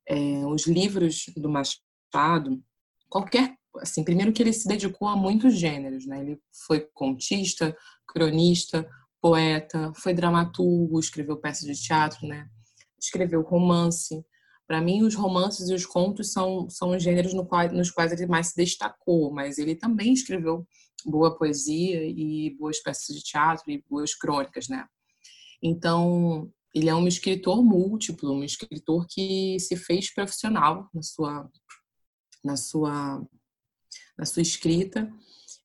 É, 0.09 0.45
os 0.45 0.67
livros 0.67 1.27
do 1.37 1.49
Machado, 1.49 2.61
qualquer, 3.09 3.55
assim, 3.77 4.03
primeiro 4.03 4.33
que 4.33 4.43
ele 4.43 4.53
se 4.53 4.67
dedicou 4.67 5.07
a 5.07 5.17
muitos 5.17 5.55
gêneros, 5.55 6.05
né? 6.05 6.21
Ele 6.21 6.41
foi 6.67 6.81
contista, 6.93 7.77
cronista, 8.09 8.91
poeta, 9.21 9.93
foi 9.95 10.13
dramaturgo, 10.13 10.99
escreveu 10.99 11.37
peças 11.37 11.65
de 11.65 11.81
teatro, 11.81 12.27
né? 12.27 12.49
Escreveu 13.01 13.43
romance. 13.43 14.25
Para 14.73 14.81
mim, 14.81 15.03
os 15.03 15.15
romances 15.15 15.69
e 15.69 15.75
os 15.75 15.85
contos 15.85 16.33
são, 16.33 16.67
são 16.71 16.97
os 16.97 17.03
gêneros 17.03 17.35
no 17.35 17.45
qual, 17.45 17.71
nos 17.71 17.91
quais 17.91 18.11
ele 18.11 18.25
mais 18.25 18.47
se 18.47 18.57
destacou, 18.57 19.31
mas 19.31 19.59
ele 19.59 19.75
também 19.75 20.15
escreveu 20.15 20.67
boa 21.05 21.37
poesia 21.37 22.03
e 22.03 22.57
boas 22.59 22.83
peças 22.83 23.15
de 23.15 23.23
teatro 23.23 23.71
e 23.71 23.85
boas 23.87 24.15
crônicas, 24.15 24.69
né? 24.69 24.87
Então, 25.63 26.51
ele 26.75 26.89
é 26.89 26.95
um 26.95 27.07
escritor 27.07 27.63
múltiplo, 27.63 28.33
um 28.33 28.43
escritor 28.43 29.07
que 29.11 29.61
se 29.61 29.77
fez 29.77 30.11
profissional 30.11 30.89
na 30.95 31.03
sua 31.03 31.51
na 32.43 32.57
sua 32.57 33.23
na 34.17 34.25
sua 34.25 34.41
escrita 34.41 35.13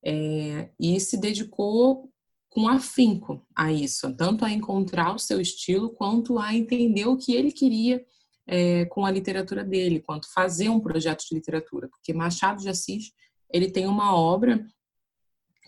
é, 0.04 0.70
e 0.78 1.00
se 1.00 1.16
dedicou 1.16 2.12
com 2.50 2.68
afinco 2.68 3.42
a 3.56 3.72
isso, 3.72 4.14
tanto 4.18 4.44
a 4.44 4.52
encontrar 4.52 5.16
o 5.16 5.20
seu 5.20 5.40
estilo 5.40 5.92
quanto 5.92 6.38
a 6.38 6.54
entender 6.54 7.06
o 7.06 7.16
que 7.16 7.34
ele 7.34 7.54
queria 7.54 8.06
é, 8.48 8.86
com 8.86 9.06
a 9.06 9.12
literatura 9.12 9.64
dele, 9.64 10.00
quanto 10.00 10.32
fazer 10.34 10.70
um 10.70 10.80
projeto 10.80 11.24
de 11.28 11.36
literatura, 11.36 11.90
porque 11.90 12.14
Machado 12.14 12.62
de 12.62 12.70
Assis 12.70 13.12
ele 13.52 13.70
tem 13.70 13.88
uma 13.88 14.16
obra 14.16 14.66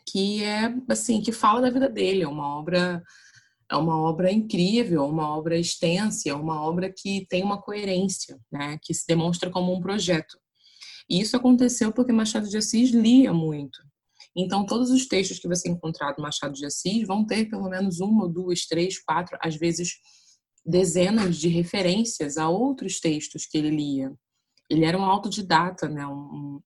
que 0.08 0.44
é 0.44 0.74
assim 0.90 1.22
que 1.22 1.32
fala 1.32 1.62
da 1.62 1.70
vida 1.70 1.90
dele, 1.90 2.24
é 2.24 2.28
uma 2.28 2.58
obra 2.58 3.04
é 3.72 3.76
uma 3.76 4.02
obra 4.02 4.32
incrível, 4.32 5.06
uma 5.06 5.30
obra 5.30 5.56
extensa, 5.56 6.28
é 6.28 6.34
uma 6.34 6.60
obra 6.64 6.92
que 6.92 7.28
tem 7.30 7.44
uma 7.44 7.62
coerência, 7.62 8.40
né, 8.52 8.80
que 8.82 8.96
se 8.96 9.06
demonstra 9.06 9.52
como 9.52 9.72
um 9.72 9.80
projeto. 9.80 10.40
E 11.08 11.22
isso 11.22 11.38
aconteceu 11.38 11.92
porque 11.94 12.12
Machado 12.12 12.50
de 12.50 12.58
Assis 12.58 12.90
lia 12.90 13.32
muito. 13.32 13.80
Então, 14.36 14.66
todos 14.66 14.90
os 14.90 15.08
textos 15.08 15.38
que 15.38 15.48
você 15.48 15.70
encontrar 15.70 16.14
do 16.14 16.22
Machado 16.22 16.54
de 16.54 16.66
Assis 16.66 17.06
vão 17.06 17.26
ter 17.26 17.46
pelo 17.46 17.70
menos 17.70 18.00
uma, 18.00 18.28
duas, 18.28 18.66
três, 18.66 19.00
quatro, 19.00 19.38
às 19.42 19.56
vezes 19.56 19.98
dezenas 20.70 21.38
de 21.38 21.48
referências 21.48 22.38
a 22.38 22.48
outros 22.48 23.00
textos 23.00 23.46
que 23.46 23.58
ele 23.58 23.70
lia. 23.70 24.14
Ele 24.70 24.86
era 24.86 24.98
um 24.98 25.04
autodidata, 25.04 25.90
né? 25.90 26.06
um, 26.06 26.62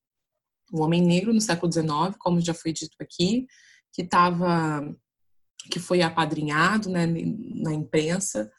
um 0.73 0.81
homem 0.81 1.01
negro 1.01 1.33
no 1.33 1.39
século 1.39 1.71
XIX, 1.71 2.17
como 2.19 2.41
já 2.41 2.53
foi 2.53 2.73
dito 2.73 2.95
aqui, 2.99 3.47
que 3.93 4.01
estava 4.01 4.83
que 5.71 5.79
foi 5.79 6.01
apadrinhado 6.01 6.89
né, 6.89 7.05
na 7.07 7.73
imprensa 7.73 8.51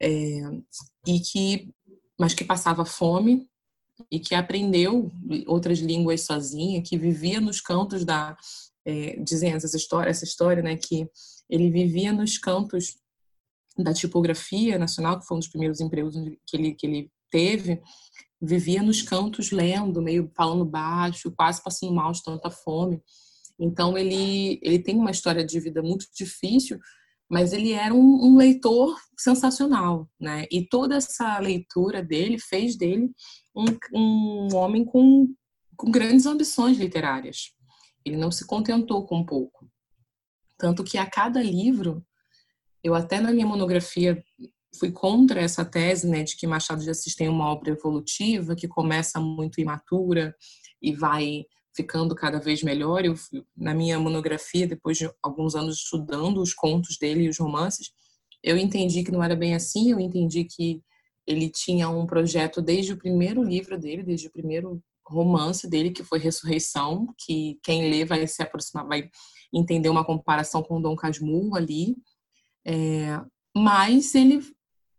é, 0.00 0.10
e 1.08 1.18
que 1.18 1.74
mas 2.16 2.34
que 2.34 2.44
passava 2.44 2.84
fome 2.84 3.48
e 4.08 4.20
que 4.20 4.32
aprendeu 4.32 5.10
outras 5.48 5.80
línguas 5.80 6.20
sozinha, 6.20 6.82
que 6.82 6.96
vivia 6.96 7.40
nos 7.40 7.60
cantos 7.60 8.04
da 8.04 8.36
é, 8.84 9.16
dizem 9.16 9.52
essa 9.52 9.76
história, 9.76 10.10
essa 10.10 10.24
história, 10.24 10.62
né, 10.62 10.76
que 10.76 11.08
ele 11.50 11.68
vivia 11.70 12.12
nos 12.12 12.38
cantos 12.38 12.96
da 13.78 13.92
tipografia 13.92 14.78
nacional, 14.78 15.18
que 15.18 15.26
foi 15.26 15.36
um 15.36 15.40
dos 15.40 15.48
primeiros 15.48 15.80
empregos 15.80 16.14
que 16.46 16.56
ele 16.56 16.74
que 16.74 16.86
ele 16.86 17.10
teve, 17.30 17.80
vivia 18.40 18.82
nos 18.82 19.02
cantos 19.02 19.50
lendo, 19.50 20.02
meio 20.02 20.30
falando 20.36 20.64
baixo, 20.64 21.32
quase 21.36 21.62
passando 21.62 21.94
mal 21.94 22.12
de 22.12 22.22
tanta 22.22 22.50
fome. 22.50 23.02
Então 23.58 23.96
ele 23.96 24.58
ele 24.62 24.78
tem 24.78 24.96
uma 24.96 25.10
história 25.10 25.44
de 25.44 25.58
vida 25.60 25.82
muito 25.82 26.06
difícil, 26.14 26.78
mas 27.32 27.54
ele 27.54 27.72
era 27.72 27.94
um, 27.94 28.26
um, 28.26 28.36
leitor 28.36 28.94
sensacional, 29.18 30.06
né? 30.20 30.46
E 30.50 30.68
toda 30.68 30.96
essa 30.96 31.38
leitura 31.38 32.02
dele 32.02 32.38
fez 32.38 32.76
dele 32.76 33.10
um, 33.56 33.64
um 33.94 34.54
homem 34.54 34.84
com, 34.84 35.32
com 35.74 35.90
grandes 35.90 36.26
ambições 36.26 36.76
literárias. 36.76 37.54
Ele 38.04 38.18
não 38.18 38.30
se 38.30 38.46
contentou 38.46 39.06
com 39.06 39.24
pouco. 39.24 39.66
Tanto 40.58 40.84
que 40.84 40.98
a 40.98 41.08
cada 41.08 41.42
livro, 41.42 42.04
eu 42.82 42.94
até 42.94 43.20
na 43.20 43.32
minha 43.32 43.46
monografia 43.46 44.22
fui 44.78 44.90
contra 44.90 45.40
essa 45.40 45.64
tese, 45.64 46.08
né, 46.08 46.22
de 46.22 46.36
que 46.36 46.46
Machado 46.46 46.82
de 46.82 46.90
Assis 46.90 47.14
tem 47.14 47.28
uma 47.28 47.50
obra 47.50 47.70
evolutiva 47.70 48.56
que 48.56 48.66
começa 48.66 49.20
muito 49.20 49.60
imatura 49.60 50.34
e 50.80 50.92
vai 50.92 51.44
ficando 51.74 52.14
cada 52.14 52.38
vez 52.38 52.62
melhor. 52.62 53.04
Eu, 53.04 53.14
na 53.56 53.74
minha 53.74 53.98
monografia, 53.98 54.66
depois 54.66 54.96
de 54.98 55.10
alguns 55.22 55.54
anos 55.54 55.76
estudando 55.76 56.40
os 56.40 56.54
contos 56.54 56.98
dele 56.98 57.24
e 57.24 57.28
os 57.28 57.38
romances, 57.38 57.90
eu 58.42 58.56
entendi 58.56 59.04
que 59.04 59.12
não 59.12 59.22
era 59.22 59.36
bem 59.36 59.54
assim. 59.54 59.90
Eu 59.90 60.00
entendi 60.00 60.44
que 60.44 60.82
ele 61.26 61.48
tinha 61.50 61.88
um 61.88 62.06
projeto 62.06 62.60
desde 62.60 62.92
o 62.92 62.98
primeiro 62.98 63.42
livro 63.42 63.78
dele, 63.78 64.02
desde 64.02 64.26
o 64.26 64.32
primeiro 64.32 64.82
romance 65.06 65.68
dele, 65.68 65.90
que 65.90 66.02
foi 66.02 66.18
Ressurreição, 66.18 67.06
que 67.18 67.58
quem 67.62 67.90
lê 67.90 68.04
vai 68.04 68.26
se 68.26 68.42
aproximar, 68.42 68.86
vai 68.86 69.08
entender 69.52 69.88
uma 69.88 70.04
comparação 70.04 70.62
com 70.62 70.80
Dom 70.80 70.96
Casmurro 70.96 71.56
ali. 71.56 71.96
É, 72.66 73.20
mas 73.54 74.14
ele, 74.14 74.42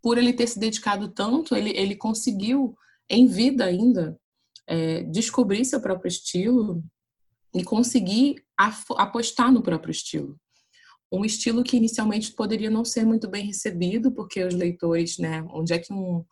por 0.02 0.18
ele 0.18 0.34
ter 0.34 0.48
se 0.48 0.60
dedicado 0.60 1.08
tanto, 1.10 1.56
ele, 1.56 1.72
ele 1.72 1.96
conseguiu, 1.96 2.76
em 3.10 3.26
vida 3.26 3.66
ainda, 3.66 4.20
é, 4.68 5.04
descobrir 5.04 5.66
seu 5.66 5.82
próprio 5.82 6.08
estilo 6.08 6.84
e 7.54 7.64
conseguir 7.64 8.44
apostar 8.58 9.52
no 9.52 9.62
próprio 9.62 9.92
estilo. 9.92 10.38
Um 11.12 11.24
estilo 11.24 11.64
que 11.64 11.78
inicialmente 11.78 12.32
poderia 12.32 12.72
não 12.72 12.84
ser 12.84 13.06
muito 13.06 13.30
bem 13.30 13.46
recebido, 13.46 14.12
porque 14.12 14.44
os 14.44 14.54
leitores, 14.54 15.20
né, 15.20 15.46
onde 15.52 15.74
é 15.74 15.78
que 15.78 15.94
um, 15.94 16.26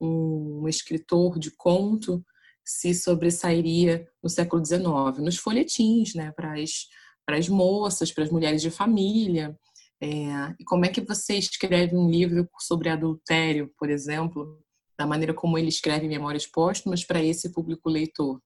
um 0.00 0.66
escritor 0.68 1.38
de 1.38 1.52
conto 1.52 2.24
se 2.64 2.92
sobressairia 2.94 4.08
no 4.22 4.28
século 4.28 4.64
XIX? 4.64 4.84
Nos 5.18 5.36
folhetins, 5.36 6.14
né, 6.14 6.32
para 6.32 6.60
as, 6.60 6.88
para 7.24 7.36
as 7.36 7.48
moças, 7.48 8.10
para 8.10 8.24
as 8.24 8.30
mulheres 8.30 8.60
de 8.60 8.70
família. 8.70 9.56
É, 10.04 10.54
e 10.60 10.64
como 10.64 10.84
é 10.84 10.90
que 10.90 11.00
você 11.00 11.34
escreve 11.34 11.96
um 11.96 12.10
livro 12.10 12.46
sobre 12.60 12.90
adultério, 12.90 13.72
por 13.78 13.88
exemplo, 13.88 14.62
da 14.98 15.06
maneira 15.06 15.32
como 15.32 15.56
ele 15.56 15.68
escreve 15.68 16.06
Memórias 16.06 16.46
Póstumas 16.46 17.02
para 17.02 17.22
esse 17.22 17.50
público 17.50 17.88
leitor? 17.88 18.38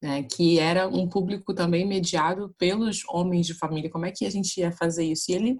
Né, 0.00 0.24
que 0.24 0.58
era 0.58 0.88
um 0.88 1.08
público 1.08 1.54
também 1.54 1.86
mediado 1.86 2.54
pelos 2.58 3.02
homens 3.08 3.46
de 3.46 3.54
família. 3.54 3.90
Como 3.90 4.06
é 4.06 4.12
que 4.12 4.26
a 4.26 4.30
gente 4.30 4.58
ia 4.58 4.70
fazer 4.72 5.04
isso? 5.04 5.30
E 5.30 5.34
ele, 5.34 5.56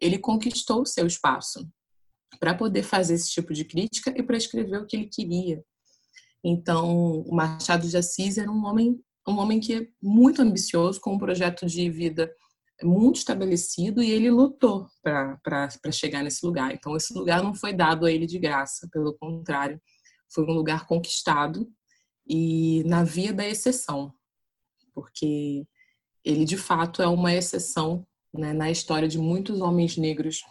ele 0.00 0.18
conquistou 0.18 0.82
o 0.82 0.86
seu 0.86 1.06
espaço 1.06 1.66
para 2.38 2.54
poder 2.54 2.82
fazer 2.82 3.14
esse 3.14 3.30
tipo 3.30 3.52
de 3.52 3.64
crítica 3.64 4.14
e 4.16 4.22
para 4.22 4.36
escrever 4.36 4.80
o 4.80 4.86
que 4.86 4.96
ele 4.96 5.06
queria. 5.06 5.62
Então, 6.44 7.20
o 7.20 7.34
Machado 7.34 7.88
de 7.88 7.96
Assis 7.96 8.36
era 8.36 8.50
um 8.50 8.66
homem, 8.66 9.00
um 9.26 9.38
homem 9.38 9.60
que 9.60 9.74
é 9.74 9.86
muito 10.02 10.42
ambicioso, 10.42 11.00
com 11.00 11.14
um 11.14 11.18
projeto 11.18 11.66
de 11.66 11.90
vida 11.90 12.30
muito 12.82 13.16
estabelecido 13.16 14.02
e 14.02 14.10
ele 14.10 14.30
lutou 14.30 14.86
para 15.02 15.92
chegar 15.92 16.22
nesse 16.22 16.44
lugar. 16.44 16.72
Então, 16.72 16.96
esse 16.96 17.14
lugar 17.14 17.42
não 17.42 17.54
foi 17.54 17.72
dado 17.72 18.06
a 18.06 18.12
ele 18.12 18.26
de 18.26 18.38
graça, 18.38 18.88
pelo 18.92 19.14
contrário, 19.14 19.80
foi 20.32 20.44
um 20.44 20.52
lugar 20.52 20.86
conquistado 20.86 21.68
e 22.28 22.82
na 22.84 23.04
via 23.04 23.32
da 23.32 23.46
exceção, 23.46 24.12
porque 24.94 25.64
ele 26.24 26.44
de 26.44 26.56
fato 26.56 27.00
é 27.00 27.06
uma 27.06 27.32
exceção 27.32 28.06
né, 28.34 28.52
na 28.52 28.70
história 28.70 29.08
de 29.08 29.18
muitos 29.18 29.60
homens 29.60 29.96
negros 29.96 30.42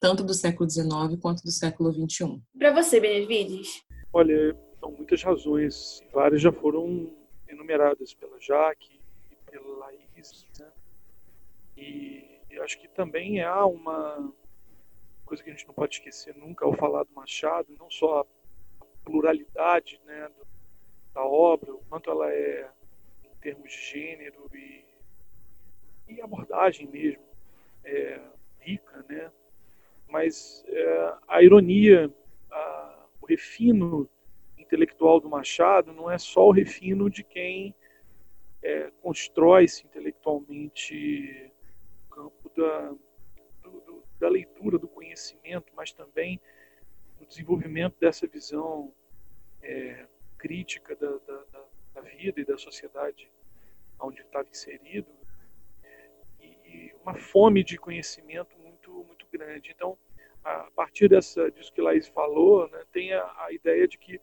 tanto 0.00 0.22
do 0.22 0.32
século 0.32 0.68
XIX 0.68 1.20
quanto 1.20 1.42
do 1.42 1.50
século 1.50 1.92
XXI. 1.92 2.40
Para 2.56 2.72
você, 2.72 3.00
Benevides? 3.00 3.82
Olha, 4.12 4.56
são 4.80 4.92
muitas 4.92 5.22
razões, 5.22 6.00
várias 6.12 6.40
já 6.40 6.52
foram 6.52 7.12
enumeradas 7.48 8.14
pela 8.14 8.40
Jaque 8.40 9.00
e 9.30 9.50
pela 9.50 9.76
Laís, 9.78 10.46
né? 10.58 10.66
E 11.78 12.58
acho 12.60 12.78
que 12.78 12.88
também 12.88 13.40
há 13.40 13.64
uma 13.64 14.32
coisa 15.24 15.42
que 15.42 15.50
a 15.50 15.52
gente 15.52 15.66
não 15.66 15.74
pode 15.74 15.96
esquecer 15.96 16.34
nunca 16.36 16.64
ao 16.64 16.72
falar 16.72 17.04
do 17.04 17.12
Machado, 17.14 17.74
não 17.78 17.90
só 17.90 18.20
a 18.20 18.84
pluralidade 19.04 20.00
né, 20.04 20.30
da 21.14 21.24
obra, 21.24 21.72
o 21.72 21.84
quanto 21.88 22.10
ela 22.10 22.32
é 22.32 22.68
em 23.24 23.34
termos 23.40 23.70
de 23.70 23.78
gênero 23.78 24.50
e, 24.54 24.84
e 26.08 26.20
abordagem 26.20 26.88
mesmo, 26.88 27.22
é, 27.84 28.20
rica, 28.60 29.04
né? 29.08 29.30
mas 30.08 30.64
é, 30.66 31.14
a 31.28 31.42
ironia, 31.42 32.12
a, 32.50 33.06
o 33.20 33.26
refino 33.26 34.08
intelectual 34.56 35.20
do 35.20 35.28
Machado 35.28 35.92
não 35.92 36.10
é 36.10 36.18
só 36.18 36.48
o 36.48 36.52
refino 36.52 37.08
de 37.08 37.22
quem 37.22 37.74
é, 38.62 38.90
constrói-se 39.00 39.86
intelectualmente 39.86 41.52
da, 42.58 42.94
do, 43.62 44.04
da 44.18 44.28
leitura, 44.28 44.78
do 44.78 44.88
conhecimento, 44.88 45.72
mas 45.74 45.92
também 45.92 46.40
no 47.20 47.26
desenvolvimento 47.26 47.96
dessa 47.98 48.26
visão 48.26 48.92
é, 49.62 50.06
crítica 50.36 50.94
da, 50.94 51.10
da, 51.26 51.64
da, 51.94 52.00
vida 52.00 52.40
e 52.40 52.44
da 52.44 52.56
sociedade 52.56 53.30
onde 54.00 54.20
estava 54.20 54.48
inserido 54.48 55.08
e 56.40 56.94
uma 57.02 57.14
fome 57.14 57.64
de 57.64 57.76
conhecimento 57.76 58.56
grande. 59.32 59.70
Então, 59.70 59.96
a 60.44 60.70
partir 60.74 61.08
dessa, 61.08 61.50
disso 61.50 61.72
que 61.72 61.80
Laís 61.80 62.08
falou, 62.08 62.68
né, 62.70 62.84
tem 62.92 63.12
a, 63.12 63.24
a 63.44 63.52
ideia 63.52 63.86
de 63.86 63.98
que 63.98 64.20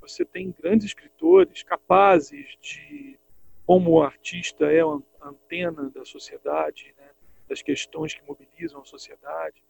você 0.00 0.24
tem 0.24 0.52
grandes 0.52 0.86
escritores 0.86 1.62
capazes 1.62 2.56
de, 2.60 3.18
como 3.66 3.92
o 3.92 4.02
artista 4.02 4.66
é 4.66 4.80
a 4.80 5.28
antena 5.28 5.90
da 5.90 6.04
sociedade, 6.04 6.94
né, 6.96 7.07
das 7.48 7.62
questões 7.62 8.14
que 8.14 8.22
mobilizam 8.26 8.80
a 8.80 8.84
sociedade, 8.84 9.62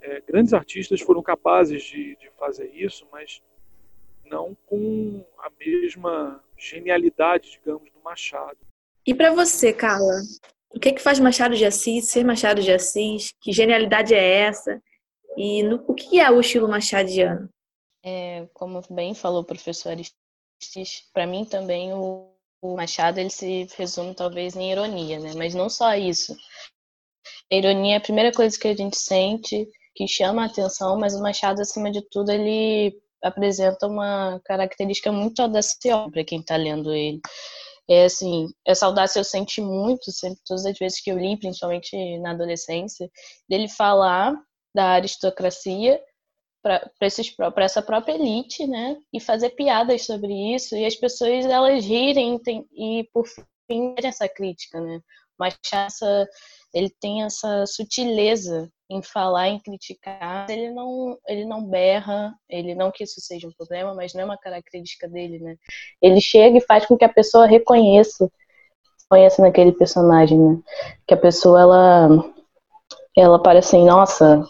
é, 0.00 0.20
grandes 0.20 0.52
artistas 0.52 1.00
foram 1.00 1.22
capazes 1.22 1.82
de, 1.82 2.16
de 2.16 2.30
fazer 2.38 2.70
isso, 2.74 3.06
mas 3.10 3.42
não 4.24 4.56
com 4.66 5.24
a 5.38 5.50
mesma 5.58 6.42
genialidade, 6.56 7.52
digamos, 7.52 7.90
do 7.90 8.00
Machado. 8.02 8.58
E 9.06 9.14
para 9.14 9.32
você, 9.32 9.72
Carla, 9.72 10.20
o 10.74 10.80
que, 10.80 10.88
é 10.88 10.92
que 10.92 11.02
faz 11.02 11.20
Machado 11.20 11.54
de 11.54 11.64
Assis 11.64 12.08
ser 12.08 12.24
Machado 12.24 12.62
de 12.62 12.72
Assis? 12.72 13.32
Que 13.40 13.52
genialidade 13.52 14.14
é 14.14 14.40
essa? 14.40 14.82
E 15.36 15.62
no, 15.62 15.84
o 15.86 15.94
que 15.94 16.20
é 16.20 16.30
o 16.30 16.40
estilo 16.40 16.68
machadiano? 16.68 17.48
É, 18.04 18.46
como 18.52 18.82
bem 18.90 19.14
falou 19.14 19.42
o 19.42 19.46
professor 19.46 19.90
Aristis, 19.90 21.08
para 21.12 21.26
mim 21.26 21.44
também 21.44 21.92
o, 21.92 22.34
o, 22.60 22.76
Machado 22.76 23.18
ele 23.18 23.30
se 23.30 23.66
resume 23.76 24.14
talvez 24.14 24.56
em 24.56 24.72
ironia, 24.72 25.20
né? 25.20 25.32
Mas 25.36 25.54
não 25.54 25.68
só 25.68 25.94
isso. 25.94 26.36
A 27.50 27.54
ironia 27.56 27.94
é 27.94 27.96
a 27.98 28.00
primeira 28.00 28.32
coisa 28.32 28.58
que 28.58 28.68
a 28.68 28.76
gente 28.76 28.96
sente, 28.96 29.68
que 29.94 30.08
chama 30.08 30.42
a 30.42 30.46
atenção, 30.46 30.98
mas 30.98 31.14
o 31.14 31.22
Machado, 31.22 31.60
acima 31.60 31.90
de 31.90 32.02
tudo, 32.10 32.30
ele 32.30 32.94
apresenta 33.22 33.86
uma 33.86 34.40
característica 34.44 35.12
muito 35.12 35.40
audaciosa 35.40 36.10
para 36.10 36.24
quem 36.24 36.40
está 36.40 36.56
lendo 36.56 36.92
ele. 36.92 37.20
É 37.88 38.04
assim, 38.04 38.48
essa 38.66 38.86
audácia 38.86 39.20
eu 39.20 39.24
senti 39.24 39.60
muito, 39.60 40.10
sempre, 40.12 40.40
todas 40.46 40.64
as 40.64 40.78
vezes 40.78 41.00
que 41.00 41.10
eu 41.10 41.18
li, 41.18 41.36
principalmente 41.36 42.18
na 42.18 42.30
adolescência, 42.30 43.10
dele 43.48 43.68
falar 43.68 44.34
da 44.74 44.92
aristocracia 44.92 46.00
para 46.62 47.64
essa 47.64 47.82
própria 47.82 48.14
elite, 48.14 48.66
né? 48.66 48.96
E 49.12 49.20
fazer 49.20 49.50
piadas 49.50 50.06
sobre 50.06 50.32
isso 50.54 50.76
e 50.76 50.86
as 50.86 50.94
pessoas 50.94 51.44
elas 51.44 51.84
rirem 51.84 52.40
e 52.72 53.04
por 53.12 53.26
fim 53.26 53.94
essa 53.98 54.28
crítica, 54.28 54.80
né? 54.80 55.00
Mas 55.38 55.56
essa 55.72 56.28
ele 56.74 56.90
tem 57.00 57.22
essa 57.22 57.66
sutileza 57.66 58.68
em 58.90 59.02
falar, 59.02 59.48
em 59.48 59.60
criticar. 59.60 60.50
Ele 60.50 60.70
não, 60.70 61.18
ele 61.26 61.44
não 61.44 61.64
berra, 61.64 62.34
ele 62.48 62.74
não 62.74 62.90
que 62.90 63.04
isso 63.04 63.20
seja 63.20 63.46
um 63.46 63.52
problema, 63.52 63.94
mas 63.94 64.14
não 64.14 64.22
é 64.22 64.24
uma 64.24 64.38
característica 64.38 65.08
dele, 65.08 65.38
né? 65.38 65.56
Ele 66.00 66.20
chega 66.20 66.58
e 66.58 66.62
faz 66.62 66.86
com 66.86 66.96
que 66.96 67.04
a 67.04 67.12
pessoa 67.12 67.46
reconheça, 67.46 68.30
conheça 69.08 69.42
naquele 69.42 69.72
personagem, 69.72 70.38
né? 70.38 70.58
Que 71.06 71.14
a 71.14 71.18
pessoa 71.18 71.60
ela, 71.60 72.24
ela 73.16 73.42
parece 73.42 73.76
assim, 73.76 73.86
nossa, 73.86 74.42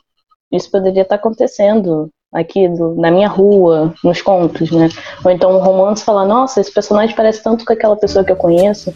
isso 0.50 0.70
poderia 0.70 1.02
estar 1.02 1.16
acontecendo 1.16 2.08
aqui 2.32 2.68
do, 2.68 2.94
na 2.94 3.10
minha 3.10 3.28
rua, 3.28 3.94
nos 4.02 4.22
contos, 4.22 4.70
né? 4.70 4.88
Ou 5.24 5.30
então 5.30 5.56
um 5.56 5.62
romance 5.62 6.04
fala, 6.04 6.24
nossa, 6.24 6.60
esse 6.60 6.72
personagem 6.72 7.16
parece 7.16 7.42
tanto 7.42 7.64
com 7.64 7.72
aquela 7.72 7.96
pessoa 7.96 8.24
que 8.24 8.30
eu 8.30 8.36
conheço. 8.36 8.92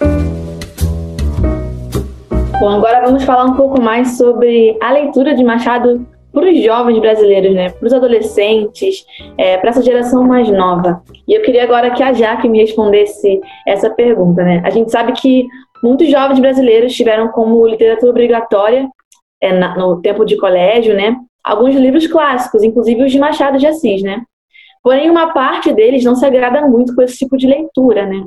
Bom, 2.59 2.71
agora 2.71 3.05
vamos 3.05 3.23
falar 3.25 3.45
um 3.45 3.55
pouco 3.55 3.83
mais 3.83 4.17
sobre 4.17 4.79
a 4.81 4.91
leitura 4.91 5.35
de 5.35 5.45
Machado 5.45 6.07
para 6.33 6.51
os 6.51 6.65
jovens 6.65 6.99
brasileiros, 6.99 7.55
né? 7.55 7.69
Para 7.69 7.87
os 7.87 7.93
adolescentes, 7.93 9.05
é, 9.37 9.59
para 9.59 9.69
essa 9.69 9.83
geração 9.83 10.25
mais 10.25 10.49
nova. 10.51 11.03
E 11.29 11.35
eu 11.35 11.43
queria 11.43 11.65
agora 11.65 11.91
que 11.91 12.03
a 12.03 12.15
Jaque 12.15 12.49
me 12.49 12.61
respondesse 12.61 13.43
essa 13.67 13.91
pergunta, 13.91 14.43
né? 14.43 14.63
A 14.65 14.71
gente 14.71 14.91
sabe 14.91 15.13
que 15.13 15.47
muitos 15.83 16.11
jovens 16.11 16.39
brasileiros 16.39 16.95
tiveram 16.95 17.29
como 17.29 17.67
literatura 17.67 18.11
obrigatória 18.11 18.89
é, 19.39 19.53
na, 19.53 19.77
no 19.77 20.01
tempo 20.01 20.25
de 20.25 20.39
colégio, 20.39 20.95
né? 20.95 21.15
Alguns 21.45 21.75
livros 21.75 22.07
clássicos, 22.07 22.63
inclusive 22.63 23.05
os 23.05 23.13
de 23.13 23.19
Machado 23.19 23.59
de 23.59 23.67
Assis, 23.67 24.03
né? 24.03 24.23
Porém, 24.83 25.11
uma 25.11 25.35
parte 25.35 25.75
deles 25.75 26.03
não 26.05 26.17
se 26.17 26.25
agrada 26.25 26.67
muito 26.67 26.95
com 26.95 27.03
esse 27.03 27.19
tipo 27.19 27.37
de 27.37 27.47
leitura, 27.47 28.07
né? 28.07 28.25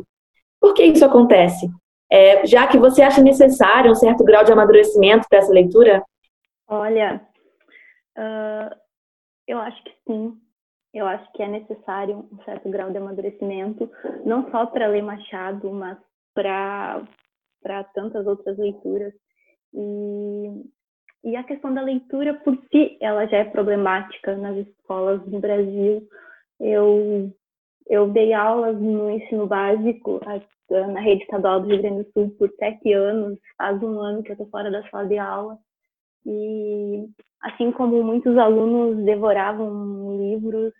Por 0.61 0.75
que 0.75 0.83
isso 0.83 1.03
acontece? 1.03 1.67
É, 2.11 2.45
já 2.45 2.67
que 2.67 2.77
você 2.77 3.01
acha 3.01 3.21
necessário 3.21 3.91
um 3.91 3.95
certo 3.95 4.23
grau 4.23 4.43
de 4.43 4.51
amadurecimento 4.51 5.27
para 5.29 5.39
essa 5.39 5.53
leitura? 5.53 6.03
Olha, 6.67 7.21
uh, 8.17 8.75
eu 9.47 9.59
acho 9.59 9.83
que 9.83 9.93
sim. 10.07 10.37
Eu 10.91 11.05
acho 11.05 11.31
que 11.33 11.43
é 11.43 11.47
necessário 11.47 12.27
um 12.31 12.43
certo 12.43 12.67
grau 12.69 12.89
de 12.89 12.97
amadurecimento, 12.97 13.89
não 14.25 14.49
só 14.49 14.65
para 14.65 14.87
ler 14.87 15.03
Machado, 15.03 15.69
mas 15.71 15.97
para 16.33 17.03
tantas 17.93 18.25
outras 18.25 18.57
leituras. 18.57 19.13
E, 19.71 20.63
e 21.23 21.35
a 21.35 21.43
questão 21.43 21.71
da 21.71 21.81
leitura 21.81 22.33
por 22.33 22.57
si, 22.71 22.97
ela 22.99 23.27
já 23.27 23.37
é 23.37 23.43
problemática 23.43 24.35
nas 24.35 24.57
escolas 24.57 25.23
no 25.27 25.39
Brasil. 25.39 26.07
Eu 26.59 27.31
eu 27.89 28.07
dei 28.11 28.31
aulas 28.33 28.79
no 28.79 29.09
ensino 29.09 29.47
básico 29.47 30.21
na 30.69 30.99
rede 30.99 31.23
estadual 31.23 31.59
do 31.59 31.67
Rio 31.67 31.81
Grande 31.81 32.03
do 32.03 32.11
Sul 32.11 32.29
por 32.37 32.49
sete 32.59 32.93
anos, 32.93 33.39
faz 33.57 33.81
um 33.81 33.99
ano 33.99 34.21
que 34.21 34.29
eu 34.29 34.33
estou 34.33 34.47
fora 34.49 34.69
da 34.69 34.87
sala 34.89 35.07
de 35.07 35.17
aula. 35.17 35.57
E 36.25 37.09
assim 37.41 37.71
como 37.71 38.03
muitos 38.03 38.37
alunos 38.37 39.03
devoravam 39.03 40.15
livros, 40.17 40.71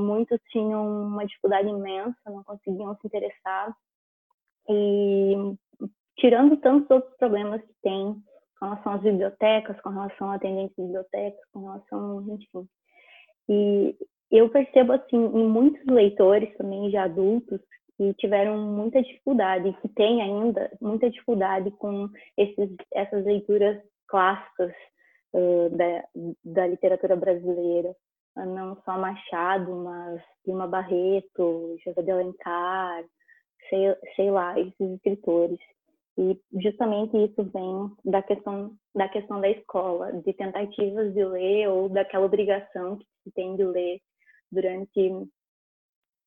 muitos 0.00 0.40
tinham 0.50 1.06
uma 1.06 1.24
dificuldade 1.24 1.68
imensa, 1.68 2.16
não 2.26 2.42
conseguiam 2.42 2.96
se 2.96 3.06
interessar. 3.06 3.72
E 4.68 5.54
tirando 6.16 6.56
tantos 6.56 6.90
outros 6.90 7.16
problemas 7.16 7.62
que 7.62 7.74
tem 7.82 8.16
com 8.58 8.66
relação 8.66 8.92
às 8.94 9.02
bibliotecas, 9.02 9.80
com 9.80 9.90
relação 9.90 10.30
a 10.32 10.34
atendentes 10.34 10.74
de 10.74 10.82
bibliotecas, 10.82 11.40
com 11.52 11.60
relação, 11.60 12.20
enfim. 12.28 12.68
E 13.48 13.96
eu 14.30 14.48
percebo 14.50 14.92
assim 14.92 15.16
em 15.16 15.46
muitos 15.46 15.84
leitores 15.86 16.54
também 16.56 16.90
de 16.90 16.96
adultos 16.96 17.60
que 17.96 18.14
tiveram 18.14 18.56
muita 18.58 19.02
dificuldade, 19.02 19.76
que 19.80 19.88
têm 19.88 20.22
ainda 20.22 20.70
muita 20.80 21.10
dificuldade 21.10 21.70
com 21.72 22.08
esses, 22.36 22.70
essas 22.94 23.24
leituras 23.24 23.82
clássicas 24.06 24.72
uh, 25.32 25.70
da, 25.70 26.04
da 26.44 26.66
literatura 26.68 27.16
brasileira, 27.16 27.94
não 28.36 28.80
só 28.84 28.96
Machado, 28.96 29.74
mas 29.74 30.22
Lima 30.46 30.68
Barreto, 30.68 31.76
José 31.84 32.02
de 32.02 32.10
Alencar, 32.10 33.04
sei, 33.68 33.96
sei 34.14 34.30
lá, 34.30 34.58
esses 34.60 34.80
escritores. 34.80 35.58
E 36.16 36.38
justamente 36.60 37.16
isso 37.16 37.44
vem 37.44 37.90
da 38.04 38.22
questão 38.22 38.72
da 38.94 39.08
questão 39.08 39.40
da 39.40 39.48
escola, 39.48 40.12
de 40.12 40.32
tentativas 40.32 41.14
de 41.14 41.24
ler 41.24 41.68
ou 41.68 41.88
daquela 41.88 42.26
obrigação 42.26 42.96
que 42.96 43.06
se 43.22 43.30
tem 43.32 43.54
de 43.54 43.64
ler 43.64 44.00
durante 44.50 45.28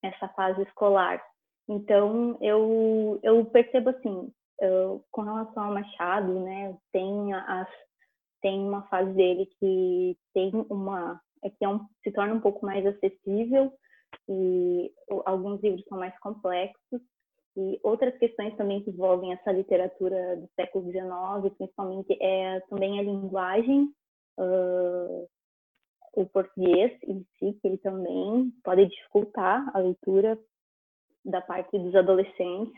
essa 0.04 0.28
fase 0.30 0.62
escolar. 0.64 1.22
Então, 1.68 2.38
eu, 2.42 3.20
eu 3.24 3.46
percebo 3.46 3.90
assim, 3.90 4.32
eu, 4.60 5.04
com 5.12 5.22
relação 5.22 5.64
ao 5.64 5.74
Machado, 5.74 6.40
né, 6.40 6.78
tem, 6.92 7.34
as, 7.34 7.68
tem 8.42 8.60
uma 8.60 8.84
fase 8.88 9.12
dele 9.14 9.48
que 9.60 10.18
tem 10.34 10.52
uma, 10.70 11.22
é 11.44 11.50
que 11.50 11.64
é 11.64 11.70
um, 11.70 11.86
se 12.04 12.12
torna 12.12 12.34
um 12.34 12.42
pouco 12.42 12.66
mais 12.66 12.86
acessível 12.86 13.72
e 14.28 14.92
alguns 15.26 15.62
livros 15.62 15.86
são 15.88 15.98
mais 15.98 16.18
complexos 16.20 17.02
e 17.58 17.80
outras 17.84 18.18
questões 18.18 18.56
também 18.56 18.82
que 18.84 18.90
envolvem 18.90 19.34
essa 19.34 19.52
literatura 19.52 20.38
do 20.38 20.50
século 20.56 20.90
XIX, 20.90 21.54
principalmente 21.58 22.18
é 22.22 22.60
também 22.70 23.00
a 23.00 23.04
linguagem, 23.04 23.94
uh, 24.40 25.28
o 26.14 26.26
português 26.26 26.92
em 27.04 27.26
si, 27.38 27.58
que 27.62 27.68
ele 27.68 27.78
também 27.78 28.52
pode 28.64 28.86
dificultar 28.88 29.70
a 29.76 29.80
leitura 29.80 30.38
da 31.24 31.42
parte 31.42 31.78
dos 31.78 31.96
adolescentes. 31.96 32.74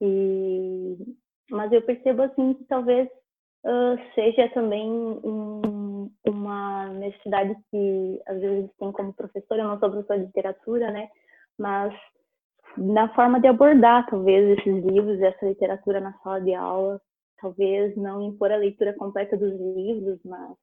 E, 0.00 0.96
mas 1.50 1.72
eu 1.72 1.82
percebo 1.82 2.22
assim 2.22 2.54
que 2.54 2.64
talvez 2.64 3.08
uh, 3.64 4.14
seja 4.14 4.48
também 4.50 4.88
um, 4.90 6.10
uma 6.26 6.88
necessidade 6.88 7.56
que 7.70 8.22
às 8.26 8.40
vezes 8.40 8.70
tem 8.78 8.92
como 8.92 9.12
professora, 9.12 9.62
eu 9.62 9.68
não 9.68 9.78
sou 9.78 9.90
professora 9.90 10.20
de 10.20 10.26
literatura, 10.26 10.90
né? 10.90 11.08
Mas 11.58 11.94
na 12.76 13.12
forma 13.14 13.40
de 13.40 13.46
abordar 13.46 14.06
talvez 14.08 14.58
esses 14.58 14.84
livros, 14.84 15.20
essa 15.20 15.46
literatura 15.46 16.00
na 16.00 16.12
sala 16.18 16.40
de 16.40 16.54
aula, 16.54 17.00
talvez 17.40 17.94
não 17.96 18.22
impor 18.22 18.50
a 18.50 18.56
leitura 18.56 18.94
completa 18.94 19.36
dos 19.36 19.52
livros, 19.52 20.18
mas 20.24 20.56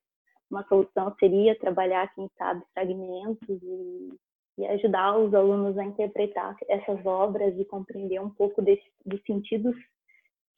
uma 0.49 0.63
solução 0.67 1.15
seria 1.19 1.57
trabalhar, 1.59 2.13
quem 2.15 2.29
sabe, 2.37 2.63
fragmentos 2.73 3.47
e, 3.49 4.09
e 4.57 4.65
ajudar 4.67 5.17
os 5.17 5.33
alunos 5.33 5.77
a 5.77 5.83
interpretar 5.83 6.55
essas 6.67 7.05
obras 7.05 7.57
e 7.57 7.65
compreender 7.65 8.19
um 8.19 8.29
pouco 8.29 8.61
dos 8.61 9.21
sentidos 9.25 9.75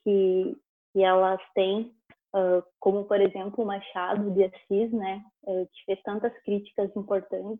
que, 0.04 0.58
que 0.94 1.04
elas 1.04 1.42
têm, 1.54 1.94
uh, 2.36 2.64
como, 2.80 3.06
por 3.06 3.20
exemplo, 3.20 3.66
Machado 3.66 4.32
de 4.32 4.46
Assis, 4.46 4.92
né, 4.92 5.24
uh, 5.44 5.68
que 5.72 5.86
fez 5.86 6.02
tantas 6.04 6.34
críticas 6.44 6.90
importantes 6.96 7.60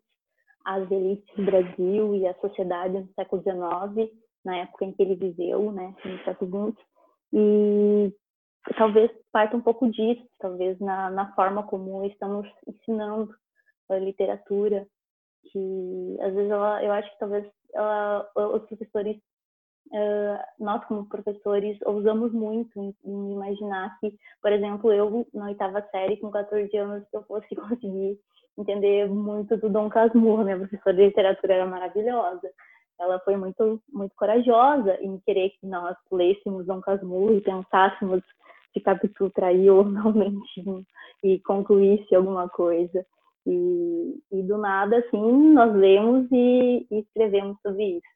às 0.66 0.90
elites 0.90 1.36
do 1.36 1.44
Brasil 1.44 2.16
e 2.16 2.28
à 2.28 2.34
sociedade 2.36 3.00
no 3.00 3.10
século 3.14 3.42
XIX, 3.42 4.12
na 4.44 4.58
época 4.58 4.86
em 4.86 4.94
que 4.94 5.02
ele 5.02 5.16
viveu, 5.16 5.72
né, 5.72 5.96
no 6.04 6.24
século 6.24 6.74
XX, 6.74 6.86
e 7.34 8.14
talvez 8.78 9.12
parta 9.32 9.56
um 9.56 9.62
pouco 9.62 9.90
disso, 9.90 10.26
talvez 10.40 10.80
na, 10.80 11.10
na 11.10 11.34
forma 11.34 11.64
como 11.64 12.04
estamos 12.06 12.48
ensinando 12.68 13.34
a 13.90 13.98
literatura, 13.98 14.88
que 15.52 16.18
às 16.22 16.34
vezes 16.34 16.52
ela, 16.52 16.84
eu 16.84 16.92
acho 16.92 17.12
que 17.12 17.20
talvez 17.20 17.46
ela, 17.74 18.30
os 18.36 18.64
professores, 18.68 19.18
uh, 19.88 20.40
nós 20.60 20.84
como 20.86 21.10
professores, 21.10 21.78
ousamos 21.86 22.32
muito 22.32 22.80
em, 22.80 22.96
em, 23.04 23.34
imaginar 23.34 23.98
que, 24.00 24.16
por 24.42 24.52
exemplo, 24.52 24.92
eu 24.92 25.28
na 25.34 25.46
oitava 25.46 25.82
série, 25.92 26.18
com 26.18 26.30
14 26.30 26.76
anos, 26.78 27.04
eu 27.12 27.24
fosse 27.24 27.54
conseguir 27.56 28.20
entender 28.58 29.10
muito 29.10 29.58
do 29.58 29.70
Dom 29.70 29.90
Casmurro, 29.90 30.44
minha 30.44 30.58
professora 30.58 30.96
de 30.96 31.06
literatura 31.06 31.54
era 31.54 31.66
maravilhosa. 31.66 32.50
Ela 33.00 33.20
foi 33.22 33.36
muito, 33.36 33.82
muito 33.92 34.14
corajosa 34.16 34.96
em 35.02 35.18
querer 35.20 35.50
que 35.52 35.66
nós 35.66 35.98
lêssemos 36.12 36.68
Dom 36.68 36.80
Casmurro 36.82 37.34
e 37.34 37.42
pensássemos 37.42 38.22
se 38.74 38.80
capítulo 38.80 39.30
traiu 39.30 39.78
ou 39.78 39.86
não 39.86 40.12
mentiu 40.14 40.84
e 41.24 41.40
concluísse 41.40 42.16
alguma 42.16 42.50
coisa. 42.50 43.06
E, 43.46 44.22
e, 44.32 44.44
do 44.44 44.58
nada, 44.58 44.98
assim, 44.98 45.54
nós 45.54 45.74
lemos 45.74 46.28
e, 46.32 46.86
e 46.92 47.00
escrevemos 47.00 47.58
sobre 47.62 47.98
isso. 47.98 48.08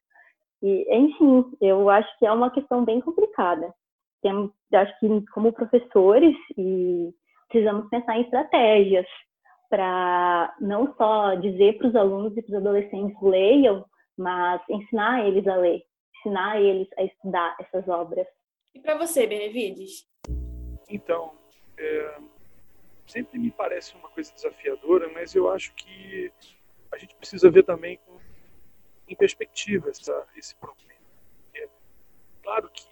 E, 0.61 0.87
enfim, 0.95 1.45
eu 1.61 1.89
acho 1.89 2.07
que 2.19 2.25
é 2.25 2.31
uma 2.31 2.51
questão 2.51 2.85
bem 2.85 3.01
complicada. 3.01 3.73
Tem, 4.21 4.51
acho 4.73 4.99
que, 4.99 5.25
como 5.31 5.51
professores, 5.51 6.35
e 6.57 7.11
precisamos 7.49 7.89
pensar 7.89 8.17
em 8.17 8.21
estratégias 8.21 9.07
para 9.69 10.55
não 10.61 10.93
só 10.95 11.35
dizer 11.35 11.77
para 11.77 11.87
os 11.87 11.95
alunos 11.95 12.37
e 12.37 12.41
para 12.41 12.51
os 12.51 12.57
adolescentes 12.57 13.21
leiam, 13.21 13.85
mas 14.17 14.61
ensinar 14.69 15.25
eles 15.27 15.45
a 15.47 15.55
ler, 15.55 15.81
ensinar 16.19 16.61
eles 16.61 16.87
a 16.97 17.03
estudar 17.03 17.55
essas 17.59 17.87
obras. 17.87 18.27
E 18.73 18.79
para 18.79 18.97
você, 18.97 19.25
Benevides? 19.25 20.05
Então, 20.87 21.35
é, 21.77 22.19
sempre 23.07 23.39
me 23.39 23.51
parece 23.51 23.95
uma 23.95 24.09
coisa 24.09 24.33
desafiadora, 24.33 25.09
mas 25.09 25.35
eu 25.35 25.49
acho 25.49 25.73
que 25.73 26.31
a 26.91 26.97
gente 26.97 27.15
precisa 27.15 27.49
ver 27.49 27.63
também 27.63 27.97
com, 27.97 28.19
em 29.07 29.15
perspectiva 29.15 29.89
essa, 29.89 30.27
esse 30.35 30.55
problema. 30.55 31.01
É, 31.53 31.67
claro 32.43 32.69
que 32.69 32.87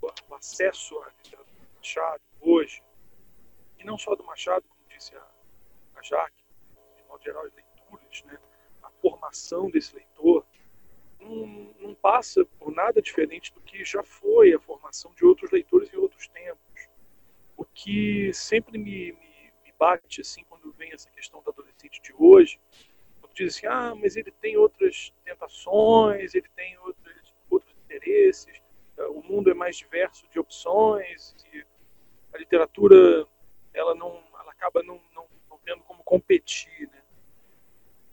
o, 0.00 0.34
acesso 0.34 0.98
à 1.00 1.10
literatura 1.22 1.66
do 1.66 1.76
Machado 1.76 2.22
hoje, 2.40 2.82
e 3.78 3.84
não 3.84 3.98
só 3.98 4.14
do 4.14 4.24
Machado, 4.24 4.64
como 4.68 4.80
disse 4.88 5.14
a, 5.16 5.26
a 5.96 6.02
Jaque, 6.02 6.44
de 6.96 7.02
modo 7.04 7.22
geral, 7.22 7.44
as 7.44 7.52
leituras, 7.54 8.22
né, 8.24 8.38
a 8.82 8.90
formação 8.90 9.70
desse 9.70 9.94
leitor, 9.94 10.46
não, 11.20 11.46
não 11.80 11.94
passa 11.94 12.44
por 12.58 12.70
nada 12.72 13.02
diferente 13.02 13.52
do 13.52 13.60
que 13.60 13.84
já 13.84 14.02
foi 14.02 14.52
a 14.52 14.60
formação 14.60 15.12
de 15.14 15.24
outros 15.24 15.50
leitores 15.50 15.92
em 15.92 15.96
outros 15.96 16.28
tempos 16.28 16.65
o 17.56 17.64
que 17.64 18.32
sempre 18.32 18.78
me, 18.78 19.12
me, 19.12 19.52
me, 19.64 19.72
bate 19.78 20.20
assim 20.20 20.44
quando 20.48 20.72
vem 20.72 20.92
essa 20.92 21.10
questão 21.10 21.42
do 21.42 21.50
adolescente 21.50 22.00
de 22.02 22.12
hoje, 22.16 22.58
quando 23.20 23.34
diz 23.34 23.56
assim, 23.56 23.66
ah, 23.66 23.94
mas 23.94 24.16
ele 24.16 24.30
tem 24.30 24.56
outras 24.56 25.12
tentações, 25.24 26.34
ele 26.34 26.48
tem 26.54 26.78
outros, 26.78 27.34
outros 27.50 27.74
interesses, 27.84 28.60
o 29.10 29.22
mundo 29.22 29.50
é 29.50 29.54
mais 29.54 29.76
diverso 29.76 30.26
de 30.30 30.38
opções 30.38 31.34
a 32.36 32.38
literatura 32.38 33.26
ela 33.72 33.94
não, 33.94 34.22
ela 34.40 34.52
acaba 34.52 34.82
não, 34.82 35.00
não, 35.14 35.26
não 35.50 35.58
tendo 35.64 35.82
como 35.82 36.02
competir, 36.04 36.88
né? 36.88 37.02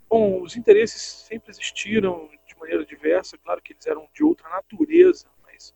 Bom, 0.09 0.41
os 0.41 0.55
interesses 0.55 1.01
sempre 1.01 1.51
existiram 1.51 2.29
de 2.45 2.55
maneira 2.57 2.85
diversa, 2.85 3.37
claro 3.37 3.61
que 3.61 3.73
eles 3.73 3.85
eram 3.85 4.07
de 4.13 4.23
outra 4.23 4.47
natureza, 4.49 5.27
mas 5.43 5.73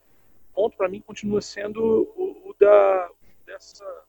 o 0.51 0.53
ponto 0.53 0.77
para 0.77 0.89
mim 0.89 1.01
continua 1.01 1.41
sendo 1.41 1.81
o, 2.15 2.49
o 2.49 2.55
da 2.59 3.09
dessa, 3.47 4.03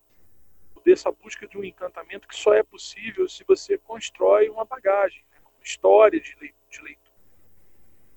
dessa 0.84 1.10
busca 1.12 1.46
de 1.46 1.56
um 1.56 1.64
encantamento 1.64 2.28
que 2.28 2.36
só 2.36 2.52
é 2.52 2.62
possível 2.62 3.28
se 3.28 3.44
você 3.44 3.78
constrói 3.78 4.50
uma 4.50 4.64
bagagem, 4.64 5.24
né? 5.30 5.38
uma 5.40 5.62
história 5.62 6.20
de, 6.20 6.34
de 6.34 6.82
leitura. 6.82 6.98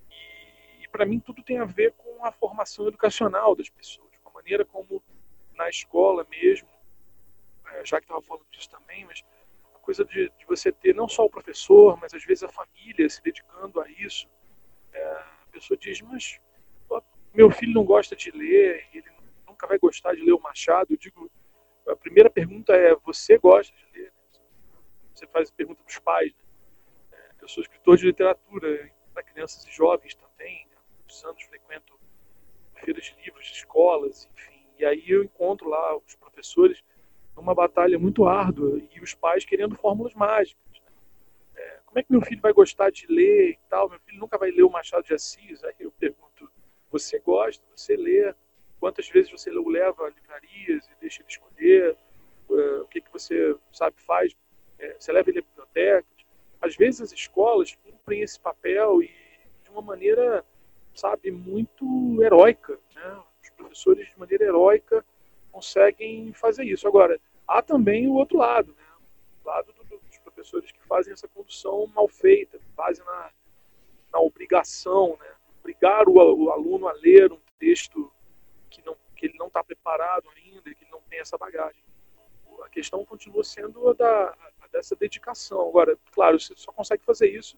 E, 0.09 0.83
e 0.83 0.87
para 0.89 1.05
mim 1.05 1.19
tudo 1.19 1.43
tem 1.43 1.59
a 1.59 1.65
ver 1.65 1.93
com 1.93 2.25
a 2.25 2.31
formação 2.31 2.87
educacional 2.87 3.55
das 3.55 3.69
pessoas, 3.69 4.09
com 4.21 4.29
a 4.29 4.33
maneira 4.33 4.65
como 4.65 5.01
na 5.53 5.69
escola 5.69 6.25
mesmo, 6.29 6.67
é, 7.67 7.85
já 7.85 7.99
que 7.99 8.05
estava 8.05 8.21
falando 8.21 8.45
disso 8.51 8.69
também, 8.69 9.05
mas 9.05 9.23
a 9.75 9.79
coisa 9.79 10.03
de, 10.03 10.29
de, 10.37 10.45
você 10.45 10.71
ter 10.71 10.95
não 10.95 11.07
só 11.07 11.23
o 11.23 11.29
professor, 11.29 11.97
mas 12.01 12.13
às 12.13 12.25
vezes 12.25 12.43
a 12.43 12.49
família 12.49 13.07
se 13.07 13.21
dedicando 13.21 13.79
a 13.79 13.89
isso. 13.91 14.27
É, 14.91 15.03
a 15.03 15.45
pessoa 15.51 15.77
diz, 15.77 16.01
mas 16.01 16.39
meu 17.33 17.49
filho 17.49 17.73
não 17.73 17.85
gosta 17.85 18.15
de 18.15 18.29
ler, 18.31 18.87
ele 18.93 19.09
nunca 19.61 19.67
vai 19.67 19.77
gostar 19.77 20.15
de 20.15 20.23
ler 20.23 20.33
o 20.33 20.41
Machado. 20.41 20.93
Eu 20.93 20.97
digo, 20.97 21.29
a 21.87 21.95
primeira 21.95 22.29
pergunta 22.29 22.73
é: 22.73 22.95
você 22.95 23.37
gosta 23.37 23.73
de 23.75 23.99
ler? 23.99 24.13
Você 25.13 25.27
faz 25.27 25.49
a 25.49 25.53
pergunta 25.53 25.83
os 25.87 25.99
pais. 25.99 26.33
Né? 26.33 27.17
É, 27.19 27.43
eu 27.43 27.47
sou 27.47 27.61
escritor 27.61 27.97
de 27.97 28.05
literatura, 28.07 28.91
para 29.13 29.23
crianças 29.23 29.65
e 29.65 29.71
jovens 29.71 30.15
também. 30.15 30.67
Há 30.75 30.81
muitos 30.97 31.23
anos 31.23 31.43
frequento 31.43 31.99
feiras 32.75 33.05
de 33.05 33.15
livros 33.23 33.45
de 33.45 33.53
escolas, 33.53 34.27
enfim. 34.33 34.65
E 34.79 34.85
aí 34.85 35.03
eu 35.07 35.23
encontro 35.23 35.69
lá 35.69 35.95
os 35.97 36.15
professores 36.15 36.83
numa 37.35 37.53
batalha 37.53 37.99
muito 37.99 38.25
árdua 38.25 38.81
e 38.91 38.99
os 38.99 39.13
pais 39.13 39.45
querendo 39.45 39.75
fórmulas 39.75 40.15
mágicas. 40.15 40.63
Né? 40.73 40.91
É, 41.55 41.79
como 41.85 41.99
é 41.99 42.03
que 42.03 42.11
meu 42.11 42.21
filho 42.21 42.41
vai 42.41 42.51
gostar 42.51 42.89
de 42.89 43.05
ler 43.07 43.51
e 43.51 43.59
tal? 43.69 43.89
Meu 43.89 43.99
filho 43.99 44.19
nunca 44.19 44.37
vai 44.39 44.49
ler 44.49 44.63
o 44.63 44.71
Machado 44.71 45.03
de 45.03 45.13
Assis. 45.13 45.63
Aí 45.63 45.75
eu 45.79 45.91
pergunto: 45.91 46.49
você 46.89 47.19
gosta? 47.19 47.63
Você 47.75 47.95
lê? 47.95 48.33
Quantas 48.81 49.07
vezes 49.07 49.31
você 49.31 49.51
leva 49.51 50.07
a 50.07 50.09
livrarias 50.09 50.87
e 50.87 50.99
deixa 50.99 51.21
ele 51.21 51.29
escolher? 51.29 51.95
Uh, 52.49 52.81
o 52.81 52.87
que, 52.87 52.99
que 52.99 53.13
você 53.13 53.55
sabe 53.71 54.01
faz? 54.01 54.35
É, 54.79 54.95
você 54.99 55.11
leva 55.11 55.29
ele 55.29 55.37
a 55.37 55.43
bibliotecas? 55.43 56.25
Às 56.59 56.75
vezes 56.75 56.99
as 56.99 57.11
escolas 57.11 57.75
cumprem 57.75 58.23
esse 58.23 58.39
papel 58.39 59.03
e 59.03 59.11
de 59.63 59.69
uma 59.69 59.83
maneira, 59.83 60.43
sabe, 60.95 61.29
muito 61.29 61.85
heróica. 62.23 62.79
Né? 62.95 63.21
Os 63.43 63.51
professores, 63.51 64.09
de 64.09 64.17
maneira 64.17 64.45
heróica, 64.45 65.05
conseguem 65.51 66.33
fazer 66.33 66.63
isso. 66.63 66.87
Agora, 66.87 67.21
há 67.47 67.61
também 67.61 68.07
o 68.07 68.13
outro 68.13 68.39
lado, 68.39 68.73
né? 68.75 68.83
o 69.43 69.47
lado 69.47 69.71
do, 69.73 69.83
dos 69.99 70.17
professores 70.17 70.71
que 70.71 70.81
fazem 70.87 71.13
essa 71.13 71.27
condução 71.27 71.85
mal 71.93 72.07
feita, 72.07 72.59
fazem 72.75 73.05
na, 73.05 73.29
na 74.11 74.19
obrigação, 74.21 75.15
né? 75.19 75.35
obrigar 75.59 76.09
o, 76.09 76.13
o 76.15 76.49
aluno 76.49 76.87
a 76.87 76.93
ler 76.93 77.31
um 77.31 77.39
texto 77.59 78.11
que, 78.71 78.83
não, 78.83 78.95
que 79.15 79.27
ele 79.27 79.37
não 79.37 79.47
está 79.47 79.63
preparado 79.63 80.27
ainda, 80.35 80.73
que 80.73 80.83
ele 80.83 80.91
não 80.91 81.01
tem 81.01 81.19
essa 81.19 81.37
bagagem. 81.37 81.83
A 82.63 82.69
questão 82.69 83.05
continua 83.05 83.43
sendo 83.43 83.89
a, 83.89 83.93
da, 83.93 84.35
a 84.61 84.67
dessa 84.71 84.95
dedicação. 84.95 85.69
Agora, 85.69 85.97
claro, 86.11 86.39
você 86.39 86.53
só 86.55 86.71
consegue 86.71 87.03
fazer 87.03 87.29
isso 87.29 87.57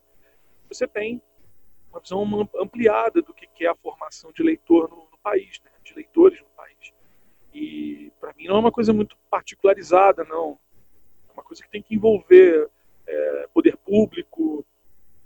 se 0.64 0.80
você 0.80 0.88
tem 0.88 1.22
uma 1.90 2.00
visão 2.00 2.24
ampliada 2.60 3.22
do 3.22 3.34
que 3.34 3.66
é 3.66 3.70
a 3.70 3.76
formação 3.76 4.32
de 4.32 4.42
leitor 4.42 4.90
no, 4.90 5.08
no 5.12 5.18
país, 5.22 5.62
né? 5.64 5.72
de 5.84 5.94
leitores 5.94 6.42
no 6.42 6.48
país. 6.56 6.94
E 7.54 8.12
para 8.20 8.34
mim 8.34 8.48
não 8.48 8.56
é 8.56 8.60
uma 8.60 8.72
coisa 8.72 8.92
muito 8.92 9.16
particularizada, 9.30 10.24
não. 10.24 10.58
É 11.30 11.34
uma 11.34 11.44
coisa 11.44 11.62
que 11.62 11.70
tem 11.70 11.84
que 11.84 11.94
envolver 11.94 12.70
é, 13.06 13.48
poder 13.54 13.78
público, 13.78 14.66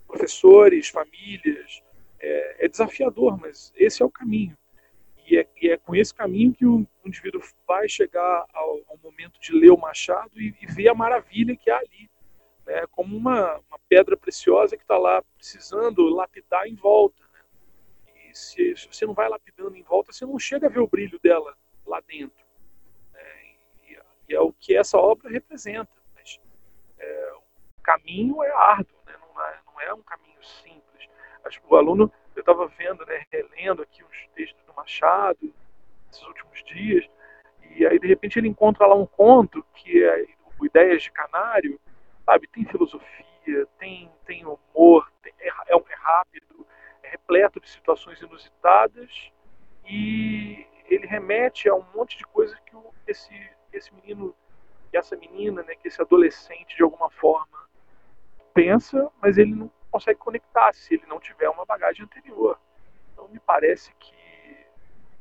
professores, 0.06 0.90
famílias. 0.90 1.82
É, 2.20 2.66
é, 2.66 2.68
desafiador, 2.68 3.40
mas 3.40 3.72
esse 3.76 4.02
é 4.02 4.06
o 4.06 4.10
caminho. 4.10 4.58
E 5.28 5.38
é, 5.38 5.48
e 5.62 5.70
é, 5.70 5.78
com 5.78 5.94
esse 5.94 6.14
caminho 6.14 6.54
que 6.54 6.66
o 6.66 6.88
indivíduo 7.06 7.42
vai 7.68 7.90
chegar 7.90 8.46
ao, 8.54 8.80
ao 8.88 8.98
momento 9.04 9.38
de 9.42 9.52
ler 9.52 9.72
o 9.72 9.78
Machado 9.78 10.40
e, 10.40 10.56
e, 10.62 10.66
ver 10.68 10.88
a 10.88 10.96
maravilha 10.96 11.56
que 11.56 11.70
há 11.70 11.78
ali. 11.78 12.10
Né? 12.66 12.88
Como 12.92 13.16
uma, 13.16 13.58
uma 13.70 13.80
pedra 13.90 14.16
preciosa 14.16 14.78
que 14.78 14.84
está 14.84 14.98
lá 14.98 15.22
precisando 15.38 16.08
lapidar 16.08 16.66
em 16.66 16.76
volta. 16.76 17.22
Né? 17.34 17.42
E 18.30 18.38
se, 18.38 18.78
se, 18.78 18.88
você 18.88 19.06
não 19.06 19.14
vai 19.14 19.28
lapidando 19.28 19.76
em 19.76 19.84
volta, 19.84 20.14
você 20.14 20.26
não 20.26 20.40
chega 20.40 20.68
a 20.68 20.70
ver 20.70 20.80
o 20.80 20.88
brilho 20.88 21.20
dela 21.20 21.58
lá 21.86 22.00
dentro. 22.00 22.46
É, 23.14 23.46
e, 23.90 24.00
e, 24.30 24.34
é 24.34 24.40
o 24.40 24.54
que 24.54 24.78
essa 24.78 24.98
obra 24.98 25.30
representa. 25.30 25.92
Mas 26.16 26.40
é, 27.00 27.34
o 27.34 27.82
caminho 27.82 28.42
é 28.44 28.52
árduo, 28.54 28.98
né? 29.06 29.14
não, 29.20 29.42
é, 29.42 29.60
não 29.66 29.82
é 29.82 29.94
um 29.94 30.04
caminho 30.04 30.42
simples. 30.42 31.10
Acho 31.44 31.62
que 31.62 31.68
o 31.70 31.76
aluno, 31.76 32.10
eu 32.38 32.42
estava 32.42 32.68
vendo, 32.68 33.04
né, 33.06 33.26
relendo 33.32 33.82
aqui 33.82 34.04
os 34.04 34.28
textos 34.36 34.64
do 34.66 34.74
Machado, 34.74 35.52
esses 36.12 36.24
últimos 36.24 36.64
dias, 36.64 37.10
e 37.76 37.86
aí 37.86 38.00
de 38.00 38.08
repente 38.08 38.38
ele 38.38 38.48
encontra 38.48 38.86
lá 38.86 38.96
um 38.96 39.08
conto 39.08 39.66
que 39.74 40.04
é 40.04 40.28
o 40.60 40.66
Ideias 40.66 41.04
de 41.04 41.12
Canário, 41.12 41.80
sabe? 42.26 42.48
Tem 42.48 42.64
filosofia, 42.66 43.68
tem, 43.80 44.12
tem 44.26 44.46
humor, 44.46 45.12
tem, 45.22 45.34
é, 45.40 45.48
é, 45.48 45.76
é 45.76 45.96
rápido, 45.96 46.66
é 47.02 47.10
repleto 47.10 47.60
de 47.60 47.70
situações 47.70 48.22
inusitadas 48.22 49.32
e 49.86 50.66
ele 50.86 51.08
remete 51.08 51.68
a 51.68 51.74
um 51.74 51.84
monte 51.96 52.18
de 52.18 52.24
coisas 52.26 52.58
que 52.60 52.78
esse, 53.08 53.50
esse 53.74 53.94
menino, 53.96 54.36
que 54.92 54.98
essa 54.98 55.16
menina, 55.16 55.64
né, 55.64 55.74
que 55.76 55.88
esse 55.88 56.02
adolescente 56.02 56.76
de 56.76 56.84
alguma 56.84 57.10
forma 57.10 57.68
pensa, 58.54 59.12
mas 59.22 59.38
ele 59.38 59.56
não 59.56 59.72
consegue 59.98 60.20
conectar 60.20 60.72
se 60.74 60.94
ele 60.94 61.06
não 61.08 61.20
tiver 61.20 61.50
uma 61.50 61.66
bagagem 61.66 62.06
anterior. 62.06 62.60
Então 63.12 63.28
me 63.30 63.40
parece 63.40 63.92
que 64.00 64.14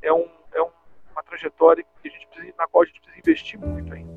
é, 0.02 0.12
um, 0.12 0.28
é 0.52 0.60
um, 0.60 0.68
uma 1.10 1.22
trajetória 1.22 1.82
que 1.82 2.08
a 2.08 2.12
gente 2.12 2.26
precisa, 2.26 2.54
na 2.58 2.66
qual 2.66 2.82
a 2.82 2.86
gente 2.86 3.00
precisa 3.00 3.18
investir 3.18 3.58
muito 3.58 3.94
ainda. 3.94 4.12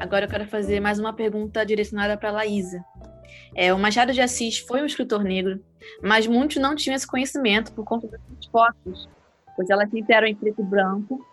Agora 0.00 0.24
eu 0.24 0.30
quero 0.30 0.46
fazer 0.46 0.80
mais 0.80 0.98
uma 0.98 1.12
pergunta 1.12 1.64
direcionada 1.64 2.16
para 2.16 2.30
a 2.30 2.32
Laísa. 2.32 2.82
É, 3.54 3.72
o 3.72 3.78
Machado 3.78 4.12
de 4.12 4.22
Assis 4.22 4.58
foi 4.58 4.80
um 4.80 4.86
escritor 4.86 5.22
negro, 5.22 5.62
mas 6.02 6.26
muitos 6.26 6.56
não 6.56 6.74
tinham 6.74 6.96
esse 6.96 7.06
conhecimento 7.06 7.70
por 7.74 7.84
conta 7.84 8.08
das 8.08 8.20
fotos, 8.50 9.08
pois 9.54 9.68
elas 9.68 9.90
sempre 9.90 10.14
eram 10.14 10.26
em 10.26 10.34
preto 10.34 10.62
e 10.62 10.64
branco, 10.64 11.24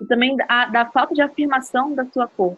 e 0.00 0.06
também 0.06 0.36
da, 0.36 0.66
da 0.66 0.86
falta 0.86 1.12
de 1.12 1.20
afirmação 1.20 1.92
da 1.92 2.06
sua 2.06 2.28
cor. 2.28 2.56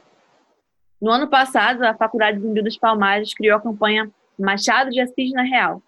No 1.01 1.11
ano 1.11 1.29
passado, 1.29 1.83
a 1.83 1.95
Faculdade 1.95 2.41
de 2.41 2.63
dos 2.63 2.79
Palmares 2.79 3.35
criou 3.35 3.57
a 3.57 3.61
campanha 3.61 4.11
Machado 4.39 4.91
de 4.91 5.01
Assis 5.01 5.33
na 5.33 5.43
Real, 5.43 5.83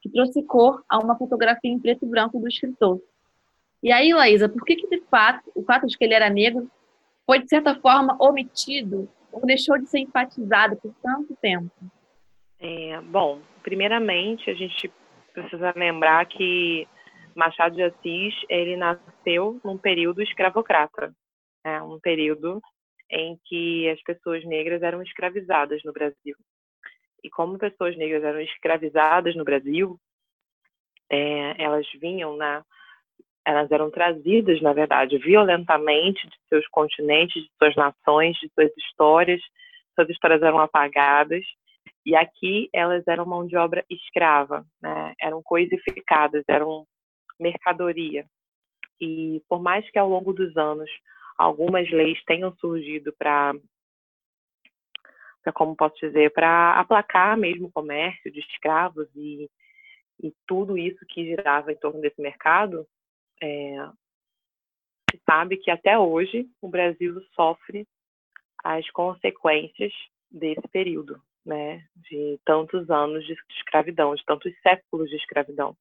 que 0.00 0.10
trouxe 0.10 0.42
cor 0.42 0.82
a 0.88 0.98
uma 0.98 1.16
fotografia 1.16 1.70
em 1.70 1.78
preto 1.78 2.04
e 2.04 2.08
branco 2.08 2.38
do 2.38 2.48
escritor. 2.48 3.00
E 3.82 3.90
aí, 3.90 4.12
Laísa, 4.12 4.48
por 4.48 4.64
que, 4.64 4.76
que 4.76 4.88
de 4.88 5.02
fato, 5.10 5.50
o 5.54 5.62
fato 5.64 5.86
de 5.86 5.96
que 5.96 6.04
ele 6.04 6.14
era 6.14 6.30
negro 6.30 6.70
foi, 7.26 7.40
de 7.40 7.48
certa 7.48 7.74
forma, 7.74 8.16
omitido 8.20 9.08
ou 9.32 9.44
deixou 9.46 9.78
de 9.78 9.88
ser 9.88 10.00
enfatizado 10.00 10.76
por 10.76 10.94
tanto 11.02 11.34
tempo? 11.40 11.70
É, 12.60 13.00
bom, 13.00 13.40
primeiramente 13.62 14.50
a 14.50 14.54
gente 14.54 14.92
precisa 15.32 15.72
lembrar 15.74 16.24
que 16.26 16.86
Machado 17.34 17.74
de 17.74 17.82
Assis 17.82 18.34
ele 18.48 18.76
nasceu 18.76 19.58
num 19.64 19.78
período 19.78 20.22
escravocrata, 20.22 21.12
né? 21.64 21.82
um 21.82 21.98
período 21.98 22.62
em 23.12 23.38
que 23.44 23.88
as 23.90 24.02
pessoas 24.02 24.44
negras 24.44 24.82
eram 24.82 25.02
escravizadas 25.02 25.82
no 25.84 25.92
Brasil. 25.92 26.34
E 27.22 27.30
como 27.30 27.58
pessoas 27.58 27.96
negras 27.96 28.24
eram 28.24 28.40
escravizadas 28.40 29.36
no 29.36 29.44
Brasil, 29.44 30.00
é, 31.10 31.62
elas 31.62 31.86
vinham 32.00 32.36
na, 32.36 32.64
elas 33.46 33.70
eram 33.70 33.90
trazidas, 33.90 34.60
na 34.62 34.72
verdade, 34.72 35.18
violentamente 35.18 36.26
de 36.26 36.36
seus 36.48 36.66
continentes, 36.68 37.42
de 37.42 37.50
suas 37.58 37.76
nações, 37.76 38.36
de 38.38 38.50
suas 38.54 38.70
histórias. 38.76 39.40
Suas 39.94 40.08
histórias 40.08 40.42
eram 40.42 40.58
apagadas 40.58 41.44
e 42.04 42.16
aqui 42.16 42.68
elas 42.72 43.06
eram 43.06 43.26
mão 43.26 43.46
de 43.46 43.56
obra 43.56 43.84
escrava, 43.90 44.64
né? 44.80 45.14
eram 45.20 45.42
coisificadas, 45.42 46.44
eram 46.48 46.86
mercadoria. 47.38 48.24
E 49.00 49.42
por 49.48 49.60
mais 49.60 49.88
que 49.90 49.98
ao 49.98 50.08
longo 50.08 50.32
dos 50.32 50.56
anos 50.56 50.90
algumas 51.42 51.90
leis 51.90 52.22
tenham 52.24 52.54
surgido 52.56 53.12
para, 53.18 53.52
como 55.54 55.76
posso 55.76 55.96
dizer, 55.96 56.32
para 56.32 56.78
aplacar 56.78 57.36
mesmo 57.36 57.66
o 57.66 57.72
comércio 57.72 58.30
de 58.30 58.40
escravos 58.40 59.08
e, 59.16 59.50
e 60.22 60.32
tudo 60.46 60.78
isso 60.78 61.04
que 61.06 61.24
girava 61.24 61.72
em 61.72 61.76
torno 61.76 62.00
desse 62.00 62.20
mercado, 62.20 62.86
é, 63.42 63.76
se 65.10 65.20
sabe 65.28 65.56
que 65.56 65.70
até 65.70 65.98
hoje 65.98 66.48
o 66.60 66.68
Brasil 66.68 67.20
sofre 67.34 67.86
as 68.62 68.88
consequências 68.90 69.92
desse 70.30 70.66
período 70.68 71.20
né, 71.44 71.84
de 71.96 72.38
tantos 72.44 72.88
anos 72.88 73.26
de 73.26 73.36
escravidão, 73.58 74.14
de 74.14 74.24
tantos 74.24 74.52
séculos 74.62 75.10
de 75.10 75.16
escravidão. 75.16 75.76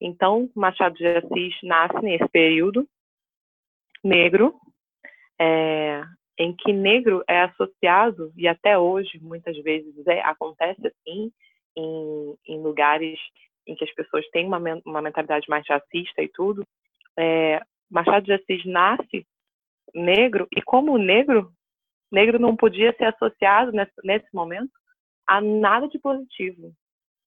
Então, 0.00 0.50
Machado 0.54 0.96
de 0.96 1.06
Assis 1.06 1.54
nasce 1.62 2.02
nesse 2.02 2.28
período 2.28 2.86
negro, 4.06 4.54
é, 5.40 6.02
em 6.38 6.54
que 6.54 6.72
negro 6.72 7.22
é 7.28 7.42
associado, 7.42 8.32
e 8.36 8.46
até 8.46 8.78
hoje 8.78 9.18
muitas 9.20 9.56
vezes 9.62 10.06
é, 10.06 10.20
acontece 10.20 10.86
assim, 10.86 11.32
em, 11.76 12.34
em, 12.46 12.62
lugares 12.62 13.18
em 13.66 13.74
que 13.74 13.84
as 13.84 13.94
pessoas 13.94 14.26
têm 14.30 14.46
uma, 14.46 14.60
uma 14.84 15.02
mentalidade 15.02 15.48
mais 15.48 15.64
racista 15.68 16.22
e 16.22 16.28
tudo, 16.28 16.64
é, 17.18 17.60
Machado 17.90 18.24
de 18.24 18.32
Assis 18.32 18.64
nasce 18.64 19.26
negro, 19.94 20.46
e 20.54 20.60
como 20.62 20.98
negro, 20.98 21.50
negro 22.10 22.38
não 22.38 22.56
podia 22.56 22.92
ser 22.96 23.04
associado 23.04 23.72
nesse, 23.72 23.92
nesse 24.04 24.28
momento 24.34 24.70
a 25.26 25.40
nada 25.40 25.88
de 25.88 25.98
positivo. 25.98 26.72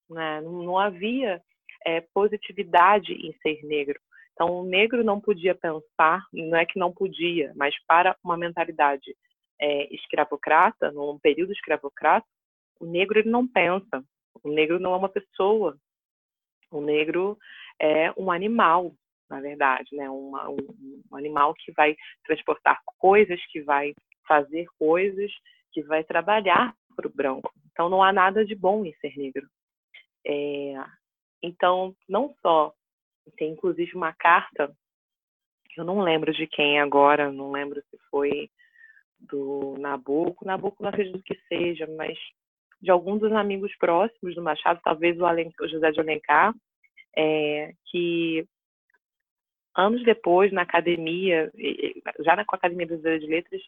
Né? 0.10 0.42
Não, 0.42 0.64
não 0.64 0.78
havia 0.78 1.42
é, 1.86 2.02
positividade 2.14 3.14
em 3.14 3.34
ser 3.42 3.64
negro. 3.64 4.00
Então, 4.40 4.62
o 4.62 4.64
negro 4.64 5.04
não 5.04 5.20
podia 5.20 5.54
pensar, 5.54 6.26
não 6.32 6.58
é 6.58 6.66
que 6.66 6.80
não 6.80 6.94
podia, 6.94 7.52
mas 7.58 7.76
para 7.86 8.16
uma 8.24 8.38
mentalidade 8.38 9.14
é, 9.60 9.94
escravocrata, 9.94 10.94
num 10.94 11.20
período 11.20 11.52
escravocrata, 11.52 12.26
o 12.80 12.86
negro 12.86 13.20
ele 13.20 13.30
não 13.30 13.46
pensa. 13.46 14.02
O 14.42 14.50
negro 14.50 14.80
não 14.80 14.94
é 14.94 14.96
uma 14.96 15.10
pessoa. 15.10 15.78
O 16.72 16.80
negro 16.80 17.38
é 17.82 18.14
um 18.18 18.32
animal, 18.32 18.94
na 19.30 19.42
verdade, 19.42 19.94
né? 19.94 20.10
Uma, 20.10 20.50
um, 20.50 21.02
um 21.12 21.18
animal 21.18 21.54
que 21.54 21.74
vai 21.74 21.98
transportar 22.24 22.80
coisas, 22.98 23.46
que 23.48 23.62
vai 23.62 23.94
fazer 24.26 24.68
coisas, 24.78 25.30
que 25.74 25.84
vai 25.84 26.02
trabalhar 26.02 26.74
para 26.96 27.08
o 27.08 27.14
branco. 27.14 27.52
Então 27.74 27.90
não 27.90 28.02
há 28.02 28.14
nada 28.14 28.46
de 28.46 28.56
bom 28.56 28.86
em 28.86 28.94
ser 29.02 29.18
negro. 29.18 29.50
É, 30.26 30.76
então, 31.44 31.94
não 32.08 32.34
só 32.42 32.74
tem 33.38 33.52
inclusive 33.52 33.96
uma 33.96 34.14
carta, 34.14 34.72
eu 35.78 35.84
não 35.84 36.02
lembro 36.02 36.34
de 36.34 36.48
quem 36.48 36.80
agora, 36.80 37.32
não 37.32 37.52
lembro 37.52 37.82
se 37.90 37.98
foi 38.10 38.50
do 39.20 39.76
Nabucco, 39.78 40.46
Nabucco 40.46 40.82
não 40.82 40.90
acredito 40.90 41.22
que 41.24 41.36
seja, 41.48 41.88
mas 41.88 42.18
de 42.82 42.90
alguns 42.90 43.20
dos 43.20 43.32
amigos 43.34 43.76
próximos 43.78 44.36
do 44.36 44.42
Machado, 44.42 44.80
talvez 44.84 45.20
o, 45.20 45.26
Alen, 45.26 45.52
o 45.60 45.68
José 45.68 45.92
de 45.92 46.00
Alencar, 46.00 46.54
é, 47.16 47.74
que 47.86 48.48
anos 49.76 50.04
depois, 50.04 50.52
na 50.52 50.62
academia, 50.62 51.52
já 52.20 52.36
na 52.36 52.44
Academia 52.44 52.88
Brasileira 52.88 53.20
de 53.20 53.28
Letras, 53.28 53.62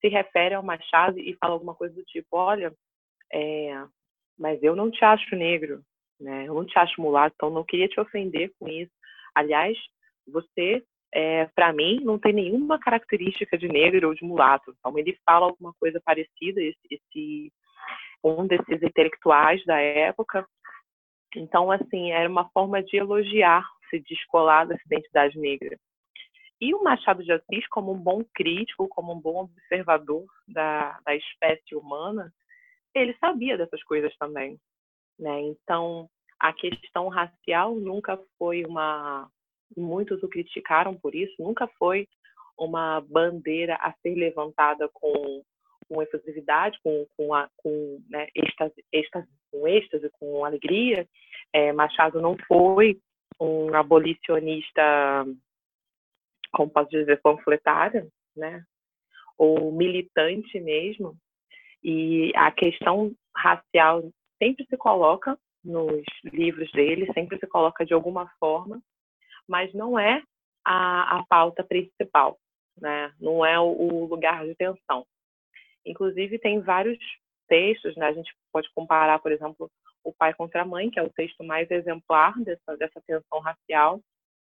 se 0.00 0.08
refere 0.08 0.54
ao 0.54 0.62
Machado 0.62 1.18
e 1.18 1.36
fala 1.36 1.54
alguma 1.54 1.74
coisa 1.74 1.94
do 1.94 2.04
tipo, 2.04 2.36
olha, 2.36 2.72
é, 3.32 3.84
mas 4.38 4.62
eu 4.62 4.74
não 4.74 4.90
te 4.90 5.04
acho 5.04 5.36
negro, 5.36 5.84
né? 6.20 6.46
Eu 6.46 6.54
não 6.54 6.64
te 6.64 6.78
acho 6.78 7.00
mulato, 7.00 7.34
então 7.34 7.50
não 7.50 7.64
queria 7.64 7.88
te 7.88 8.00
ofender 8.00 8.52
com 8.58 8.68
isso. 8.68 8.92
Aliás, 9.34 9.76
você, 10.26 10.82
é, 11.12 11.46
para 11.54 11.72
mim, 11.72 12.00
não 12.02 12.18
tem 12.18 12.32
nenhuma 12.32 12.78
característica 12.78 13.56
de 13.56 13.68
negro 13.68 14.08
ou 14.08 14.14
de 14.14 14.24
mulato. 14.24 14.74
Então 14.78 14.98
ele 14.98 15.18
fala 15.24 15.46
alguma 15.46 15.72
coisa 15.80 16.00
parecida, 16.04 16.62
esse, 16.62 16.78
esse 16.90 17.52
um 18.22 18.46
desses 18.46 18.82
intelectuais 18.82 19.64
da 19.64 19.78
época. 19.78 20.46
Então, 21.34 21.70
assim, 21.70 22.12
era 22.12 22.28
uma 22.28 22.48
forma 22.50 22.82
de 22.82 22.96
elogiar, 22.96 23.64
se 23.88 24.00
descolar 24.00 24.66
dessa 24.66 24.82
identidade 24.86 25.38
negra. 25.38 25.78
E 26.60 26.74
o 26.74 26.82
Machado 26.82 27.24
de 27.24 27.32
Assis, 27.32 27.66
como 27.68 27.92
um 27.92 27.98
bom 27.98 28.22
crítico, 28.34 28.86
como 28.88 29.14
um 29.14 29.20
bom 29.20 29.44
observador 29.44 30.26
da, 30.46 30.98
da 31.06 31.16
espécie 31.16 31.74
humana, 31.74 32.30
ele 32.94 33.16
sabia 33.18 33.56
dessas 33.56 33.82
coisas 33.84 34.14
também. 34.18 34.58
Né? 35.20 35.42
Então, 35.42 36.08
a 36.38 36.52
questão 36.52 37.08
racial 37.08 37.74
nunca 37.74 38.18
foi 38.38 38.64
uma. 38.64 39.28
Muitos 39.76 40.22
o 40.22 40.28
criticaram 40.28 40.96
por 40.96 41.14
isso, 41.14 41.34
nunca 41.38 41.68
foi 41.78 42.08
uma 42.58 43.00
bandeira 43.00 43.76
a 43.76 43.92
ser 44.02 44.14
levantada 44.16 44.88
com, 44.92 45.42
com 45.88 46.02
efusividade, 46.02 46.78
com, 46.82 47.06
com, 47.16 47.32
a, 47.32 47.48
com 47.56 48.02
né, 48.08 48.26
êxtase, 48.34 48.84
êxtase, 48.92 49.28
com 49.52 49.68
êxtase, 49.68 50.10
com 50.18 50.44
alegria. 50.44 51.06
É, 51.52 51.72
Machado 51.72 52.20
não 52.20 52.36
foi 52.48 52.98
um 53.38 53.72
abolicionista, 53.74 54.82
como 56.52 56.70
posso 56.70 56.90
dizer, 56.90 57.20
panfletário, 57.22 58.10
né? 58.34 58.64
ou 59.40 59.72
militante 59.72 60.60
mesmo. 60.60 61.16
E 61.82 62.30
a 62.36 62.50
questão 62.52 63.10
racial 63.34 64.02
sempre 64.40 64.64
se 64.66 64.76
coloca 64.76 65.38
nos 65.62 66.02
livros 66.24 66.70
dele, 66.72 67.12
sempre 67.12 67.38
se 67.38 67.46
coloca 67.46 67.84
de 67.84 67.92
alguma 67.92 68.28
forma, 68.40 68.82
mas 69.46 69.72
não 69.74 69.98
é 69.98 70.22
a, 70.64 71.18
a 71.18 71.24
pauta 71.26 71.62
principal, 71.62 72.38
né? 72.80 73.12
não 73.20 73.44
é 73.44 73.58
o, 73.60 73.66
o 73.66 74.04
lugar 74.06 74.46
de 74.46 74.54
tensão. 74.54 75.06
Inclusive, 75.84 76.38
tem 76.38 76.60
vários 76.60 76.98
textos, 77.48 77.94
né? 77.96 78.06
a 78.06 78.12
gente 78.12 78.32
pode 78.52 78.68
comparar, 78.74 79.18
por 79.18 79.32
exemplo, 79.32 79.70
O 80.02 80.12
Pai 80.12 80.32
contra 80.34 80.62
a 80.62 80.66
Mãe, 80.66 80.90
que 80.90 80.98
é 80.98 81.02
o 81.02 81.12
texto 81.12 81.44
mais 81.44 81.70
exemplar 81.70 82.38
dessa, 82.40 82.76
dessa 82.76 83.00
tensão 83.06 83.40
racial, 83.40 84.00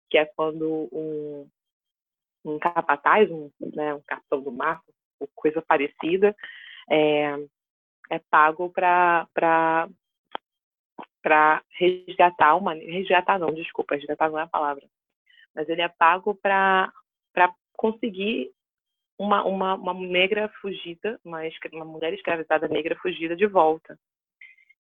que 0.10 0.17
é 0.17 0.25
quando 0.25 0.89
um, 0.91 1.47
um 2.45 2.60
capataz, 2.60 3.29
um, 3.29 3.51
né, 3.60 3.93
um 3.93 4.01
capitão 4.06 4.41
do 4.41 4.51
mar, 4.51 4.82
coisa 5.36 5.62
parecida, 5.62 6.36
é, 6.89 7.36
é 8.09 8.19
pago 8.19 8.69
para 8.69 9.27
para 11.21 11.63
resgatar 11.77 12.55
uma 12.55 12.73
resgatar 12.73 13.39
não 13.39 13.53
desculpa 13.53 13.95
resgatar 13.95 14.29
não 14.29 14.39
é 14.39 14.43
a 14.43 14.47
palavra. 14.47 14.83
Mas 15.55 15.69
ele 15.69 15.81
é 15.81 15.87
pago 15.87 16.35
para 16.35 16.91
para 17.33 17.53
conseguir 17.73 18.51
uma, 19.17 19.43
uma 19.45 19.75
uma 19.75 19.93
negra 19.93 20.49
fugida 20.61 21.19
uma, 21.23 21.41
uma 21.71 21.85
mulher 21.85 22.13
escravizada 22.13 22.67
negra 22.67 22.95
fugida 22.95 23.35
de 23.35 23.47
volta. 23.47 23.97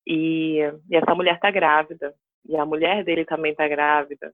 E, 0.05 0.59
e 0.89 0.95
essa 0.95 1.15
mulher 1.15 1.35
está 1.35 1.49
grávida 1.49 2.13
e 2.45 2.57
a 2.57 2.65
mulher 2.65 3.05
dele 3.05 3.23
também 3.23 3.51
está 3.51 3.67
grávida 3.67 4.33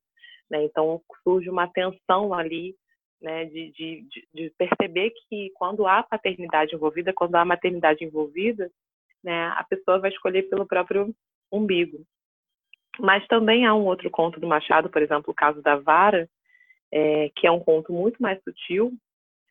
né? 0.49 0.63
Então 0.63 1.01
surge 1.23 1.49
uma 1.49 1.67
tensão 1.67 2.33
ali 2.33 2.75
né, 3.21 3.45
de, 3.45 3.71
de, 3.71 4.07
de, 4.33 4.49
perceber 4.57 5.11
que 5.27 5.51
quando 5.55 5.85
há 5.85 6.01
paternidade 6.03 6.75
envolvida, 6.75 7.13
quando 7.13 7.35
há 7.35 7.45
maternidade 7.45 8.03
envolvida, 8.03 8.71
né, 9.23 9.47
a 9.57 9.63
pessoa 9.63 9.99
vai 9.99 10.09
escolher 10.09 10.43
pelo 10.43 10.65
próprio 10.65 11.13
umbigo. 11.51 12.05
Mas 12.99 13.25
também 13.27 13.65
há 13.65 13.73
um 13.73 13.85
outro 13.85 14.09
conto 14.09 14.39
do 14.39 14.47
Machado, 14.47 14.89
por 14.89 15.01
exemplo, 15.01 15.31
o 15.31 15.35
caso 15.35 15.61
da 15.61 15.75
Vara, 15.75 16.29
é, 16.91 17.29
que 17.35 17.45
é 17.45 17.51
um 17.51 17.59
conto 17.59 17.93
muito 17.93 18.21
mais 18.21 18.41
sutil, 18.43 18.91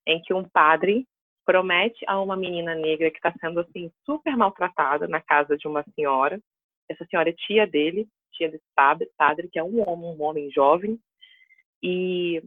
em 0.06 0.20
que 0.22 0.32
um 0.34 0.44
padre 0.44 1.06
promete 1.44 2.04
a 2.06 2.20
uma 2.20 2.36
menina 2.36 2.74
negra 2.74 3.10
que 3.10 3.16
está 3.16 3.32
sendo 3.40 3.60
assim 3.60 3.90
super 4.04 4.36
maltratada 4.36 5.08
na 5.08 5.20
casa 5.20 5.56
de 5.56 5.66
uma 5.66 5.82
senhora. 5.94 6.40
Essa 6.88 7.06
senhora 7.06 7.30
é 7.30 7.32
tia 7.32 7.66
dele, 7.66 8.06
tia 8.32 8.50
desse 8.50 8.64
padre, 8.74 9.08
padre 9.16 9.48
que 9.48 9.58
é 9.58 9.64
um 9.64 9.80
homem, 9.88 10.10
um 10.10 10.22
homem 10.22 10.50
jovem, 10.50 10.98
e 11.82 12.42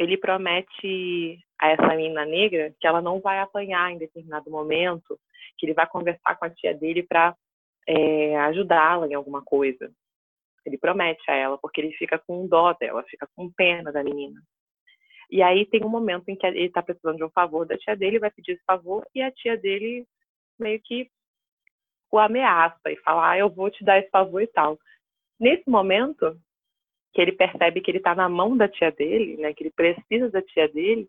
ele 0.00 0.16
promete 0.16 1.38
a 1.60 1.68
essa 1.68 1.88
menina 1.88 2.24
negra 2.24 2.74
que 2.80 2.86
ela 2.86 3.02
não 3.02 3.20
vai 3.20 3.38
apanhar 3.38 3.92
em 3.92 3.98
determinado 3.98 4.50
momento, 4.50 5.20
que 5.58 5.66
ele 5.66 5.74
vai 5.74 5.86
conversar 5.86 6.36
com 6.36 6.46
a 6.46 6.50
tia 6.50 6.74
dele 6.74 7.02
para 7.02 7.36
é, 7.86 8.34
ajudá-la 8.38 9.06
em 9.06 9.14
alguma 9.14 9.42
coisa. 9.42 9.92
Ele 10.64 10.78
promete 10.78 11.22
a 11.30 11.34
ela, 11.34 11.58
porque 11.58 11.82
ele 11.82 11.92
fica 11.92 12.18
com 12.18 12.46
dó 12.46 12.72
dela, 12.72 13.02
fica 13.04 13.28
com 13.36 13.52
pena 13.52 13.92
da 13.92 14.02
menina. 14.02 14.40
E 15.30 15.42
aí 15.42 15.66
tem 15.66 15.84
um 15.84 15.88
momento 15.90 16.28
em 16.28 16.36
que 16.36 16.46
ele 16.46 16.64
está 16.64 16.82
precisando 16.82 17.18
de 17.18 17.24
um 17.24 17.30
favor 17.30 17.66
da 17.66 17.76
tia 17.76 17.94
dele, 17.94 18.18
vai 18.18 18.30
pedir 18.30 18.52
esse 18.52 18.64
favor, 18.64 19.06
e 19.14 19.20
a 19.20 19.30
tia 19.30 19.56
dele 19.56 20.06
meio 20.58 20.80
que 20.82 21.10
o 22.10 22.18
ameaça 22.18 22.90
e 22.90 22.96
fala, 23.00 23.32
ah, 23.32 23.38
eu 23.38 23.50
vou 23.50 23.70
te 23.70 23.84
dar 23.84 23.98
esse 23.98 24.10
favor 24.10 24.42
e 24.42 24.46
tal. 24.46 24.78
Nesse 25.38 25.68
momento, 25.68 26.38
que 27.12 27.20
ele 27.20 27.32
percebe 27.32 27.80
que 27.80 27.90
ele 27.90 27.98
está 27.98 28.14
na 28.14 28.28
mão 28.28 28.56
da 28.56 28.68
tia 28.68 28.90
dele, 28.90 29.36
né, 29.36 29.52
que 29.52 29.64
ele 29.64 29.72
precisa 29.74 30.30
da 30.30 30.42
tia 30.42 30.68
dele, 30.68 31.08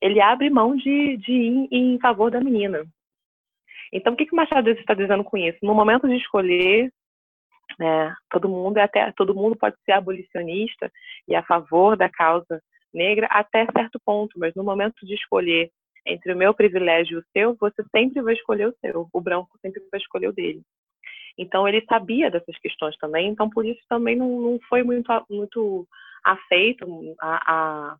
ele 0.00 0.20
abre 0.20 0.50
mão 0.50 0.76
de, 0.76 1.16
de 1.16 1.32
ir 1.32 1.68
em 1.70 1.98
favor 1.98 2.30
da 2.30 2.40
menina. 2.40 2.84
Então, 3.92 4.12
o 4.12 4.16
que, 4.16 4.26
que 4.26 4.32
o 4.32 4.36
Machado 4.36 4.68
está 4.70 4.94
dizendo 4.94 5.24
com 5.24 5.36
isso? 5.36 5.58
No 5.62 5.74
momento 5.74 6.06
de 6.06 6.16
escolher, 6.16 6.92
né, 7.78 8.14
todo 8.30 8.48
mundo 8.48 8.78
é 8.78 8.82
até 8.82 9.12
todo 9.12 9.34
mundo 9.34 9.56
pode 9.56 9.76
ser 9.84 9.92
abolicionista 9.92 10.90
e 11.26 11.34
a 11.34 11.42
favor 11.42 11.96
da 11.96 12.08
causa 12.08 12.62
negra 12.92 13.26
até 13.30 13.66
certo 13.66 14.00
ponto, 14.04 14.38
mas 14.38 14.54
no 14.54 14.64
momento 14.64 15.06
de 15.06 15.14
escolher 15.14 15.70
entre 16.06 16.32
o 16.32 16.36
meu 16.36 16.54
privilégio 16.54 17.18
e 17.18 17.20
o 17.20 17.24
seu, 17.32 17.54
você 17.56 17.82
sempre 17.94 18.22
vai 18.22 18.34
escolher 18.34 18.68
o 18.68 18.74
seu. 18.80 19.08
O 19.12 19.20
branco 19.20 19.50
sempre 19.60 19.82
vai 19.90 20.00
escolher 20.00 20.28
o 20.28 20.32
dele. 20.32 20.62
Então 21.38 21.68
ele 21.68 21.84
sabia 21.86 22.30
dessas 22.30 22.58
questões 22.58 22.96
também, 22.98 23.28
então 23.28 23.48
por 23.48 23.64
isso 23.64 23.80
também 23.88 24.16
não, 24.16 24.40
não 24.40 24.58
foi 24.68 24.82
muito, 24.82 25.08
muito 25.30 25.86
afeito 26.24 26.84
a, 27.20 27.52
a, 27.52 27.96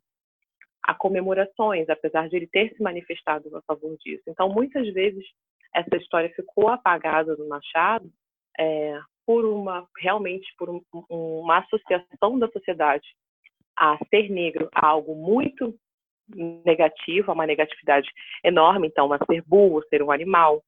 a, 0.85 0.93
comemorações, 0.95 1.89
apesar 1.89 2.27
de 2.27 2.35
ele 2.35 2.47
ter 2.47 2.75
se 2.75 2.83
manifestado 2.83 3.55
a 3.55 3.61
favor 3.61 3.95
disso. 4.03 4.23
Então 4.27 4.49
muitas 4.49 4.91
vezes 4.93 5.25
essa 5.73 5.95
história 5.95 6.29
ficou 6.35 6.67
apagada 6.67 7.35
no 7.37 7.47
Machado 7.47 8.11
é, 8.59 8.99
por 9.25 9.45
uma 9.45 9.87
realmente 9.97 10.53
por 10.57 10.69
um, 10.69 10.81
uma 11.09 11.59
associação 11.59 12.37
da 12.37 12.49
sociedade 12.49 13.07
a 13.77 13.97
ser 14.09 14.29
negro 14.29 14.67
a 14.73 14.85
algo 14.85 15.15
muito 15.15 15.73
negativo, 16.65 17.31
a 17.31 17.33
uma 17.33 17.45
negatividade 17.45 18.09
enorme, 18.43 18.87
então 18.87 19.11
a 19.13 19.19
ser 19.25 19.41
burro, 19.47 19.81
ser 19.89 20.03
um 20.03 20.11
animal, 20.11 20.61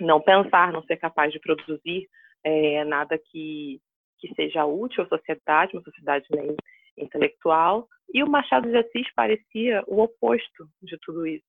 não 0.00 0.20
pensar, 0.20 0.72
não 0.72 0.82
ser 0.84 0.96
capaz 0.96 1.32
de 1.32 1.40
produzir 1.40 2.08
é, 2.42 2.84
nada 2.84 3.18
que, 3.18 3.80
que 4.18 4.34
seja 4.34 4.64
útil 4.64 5.04
à 5.04 5.08
sociedade, 5.08 5.76
uma 5.76 5.82
sociedade 5.82 6.26
né, 6.30 6.54
intelectual. 6.96 7.88
E 8.12 8.22
o 8.22 8.28
Machado 8.28 8.68
de 8.68 8.76
Assis 8.76 9.12
parecia 9.14 9.82
o 9.86 10.00
oposto 10.00 10.68
de 10.82 10.98
tudo 10.98 11.26
isso. 11.26 11.44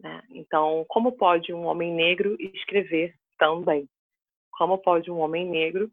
Né? 0.00 0.22
Então, 0.30 0.84
como 0.88 1.12
pode 1.12 1.52
um 1.52 1.64
homem 1.64 1.92
negro 1.92 2.36
escrever 2.38 3.14
também? 3.38 3.88
Como 4.52 4.78
pode 4.78 5.10
um 5.10 5.18
homem 5.18 5.48
negro 5.48 5.90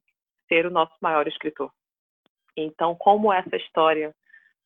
ser 0.47 0.66
o 0.66 0.72
nosso 0.72 0.95
maior 1.02 1.28
escritor? 1.28 1.72
Então, 2.56 2.95
como 2.95 3.32
essa 3.32 3.56
história 3.56 4.14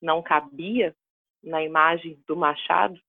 não 0.01 0.21
cabia 0.21 0.95
na 1.43 1.63
imagem 1.63 2.19
do 2.27 2.35
Machado, 2.35 2.99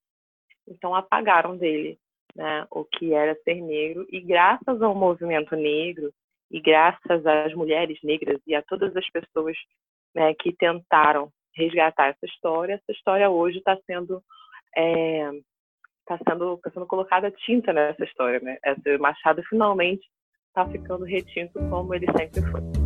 então 0.69 0.95
apagaram 0.95 1.57
dele 1.57 1.99
né, 2.37 2.67
o 2.71 2.85
que 2.85 3.15
era 3.15 3.35
ser 3.43 3.61
negro, 3.61 4.07
e 4.11 4.21
graças 4.21 4.83
ao 4.83 4.95
movimento 4.95 5.57
negro, 5.57 6.13
e 6.51 6.61
graças 6.61 7.27
às 7.27 7.55
mulheres 7.55 7.99
negras 8.05 8.41
e 8.47 8.55
a 8.55 8.63
todas 8.63 8.95
as 8.95 9.09
pessoas 9.11 9.57
né, 10.15 10.35
que 10.35 10.55
tentaram 10.55 11.31
resgatar 11.55 12.09
essa 12.09 12.27
história, 12.27 12.75
essa 12.75 12.93
história 12.93 13.31
hoje 13.31 13.59
está 13.59 13.77
sendo 13.87 14.23
é, 14.77 15.31
está 16.01 16.19
sendo, 16.29 16.59
tá 16.59 16.71
sendo 16.71 16.87
colocada 16.87 17.31
tinta 17.31 17.73
nessa 17.73 18.05
história, 18.05 18.39
né? 18.41 18.59
Esse 18.65 18.99
Machado 18.99 19.43
finalmente 19.49 20.07
está 20.49 20.67
ficando 20.69 21.05
retinto 21.05 21.59
como 21.71 21.95
ele 21.95 22.07
sempre 22.17 22.43
foi. 22.51 22.86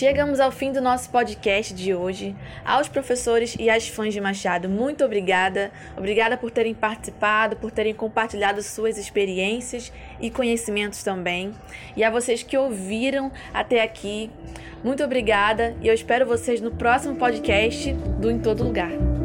Chegamos 0.00 0.40
ao 0.40 0.50
fim 0.50 0.72
do 0.72 0.80
nosso 0.80 1.10
podcast 1.10 1.74
de 1.74 1.94
hoje. 1.94 2.34
Aos 2.64 2.88
professores 2.88 3.54
e 3.60 3.68
às 3.68 3.86
fãs 3.86 4.14
de 4.14 4.18
Machado, 4.18 4.66
muito 4.66 5.04
obrigada. 5.04 5.70
Obrigada 5.94 6.38
por 6.38 6.50
terem 6.50 6.72
participado, 6.72 7.54
por 7.56 7.70
terem 7.70 7.92
compartilhado 7.92 8.62
suas 8.62 8.96
experiências 8.96 9.92
e 10.18 10.30
conhecimentos 10.30 11.02
também. 11.02 11.52
E 11.94 12.02
a 12.02 12.08
vocês 12.08 12.42
que 12.42 12.56
ouviram 12.56 13.30
até 13.52 13.82
aqui, 13.82 14.30
muito 14.82 15.04
obrigada 15.04 15.76
e 15.82 15.88
eu 15.88 15.92
espero 15.92 16.24
vocês 16.24 16.62
no 16.62 16.70
próximo 16.70 17.16
podcast 17.16 17.92
do 17.92 18.30
Em 18.30 18.38
Todo 18.38 18.64
Lugar. 18.64 19.19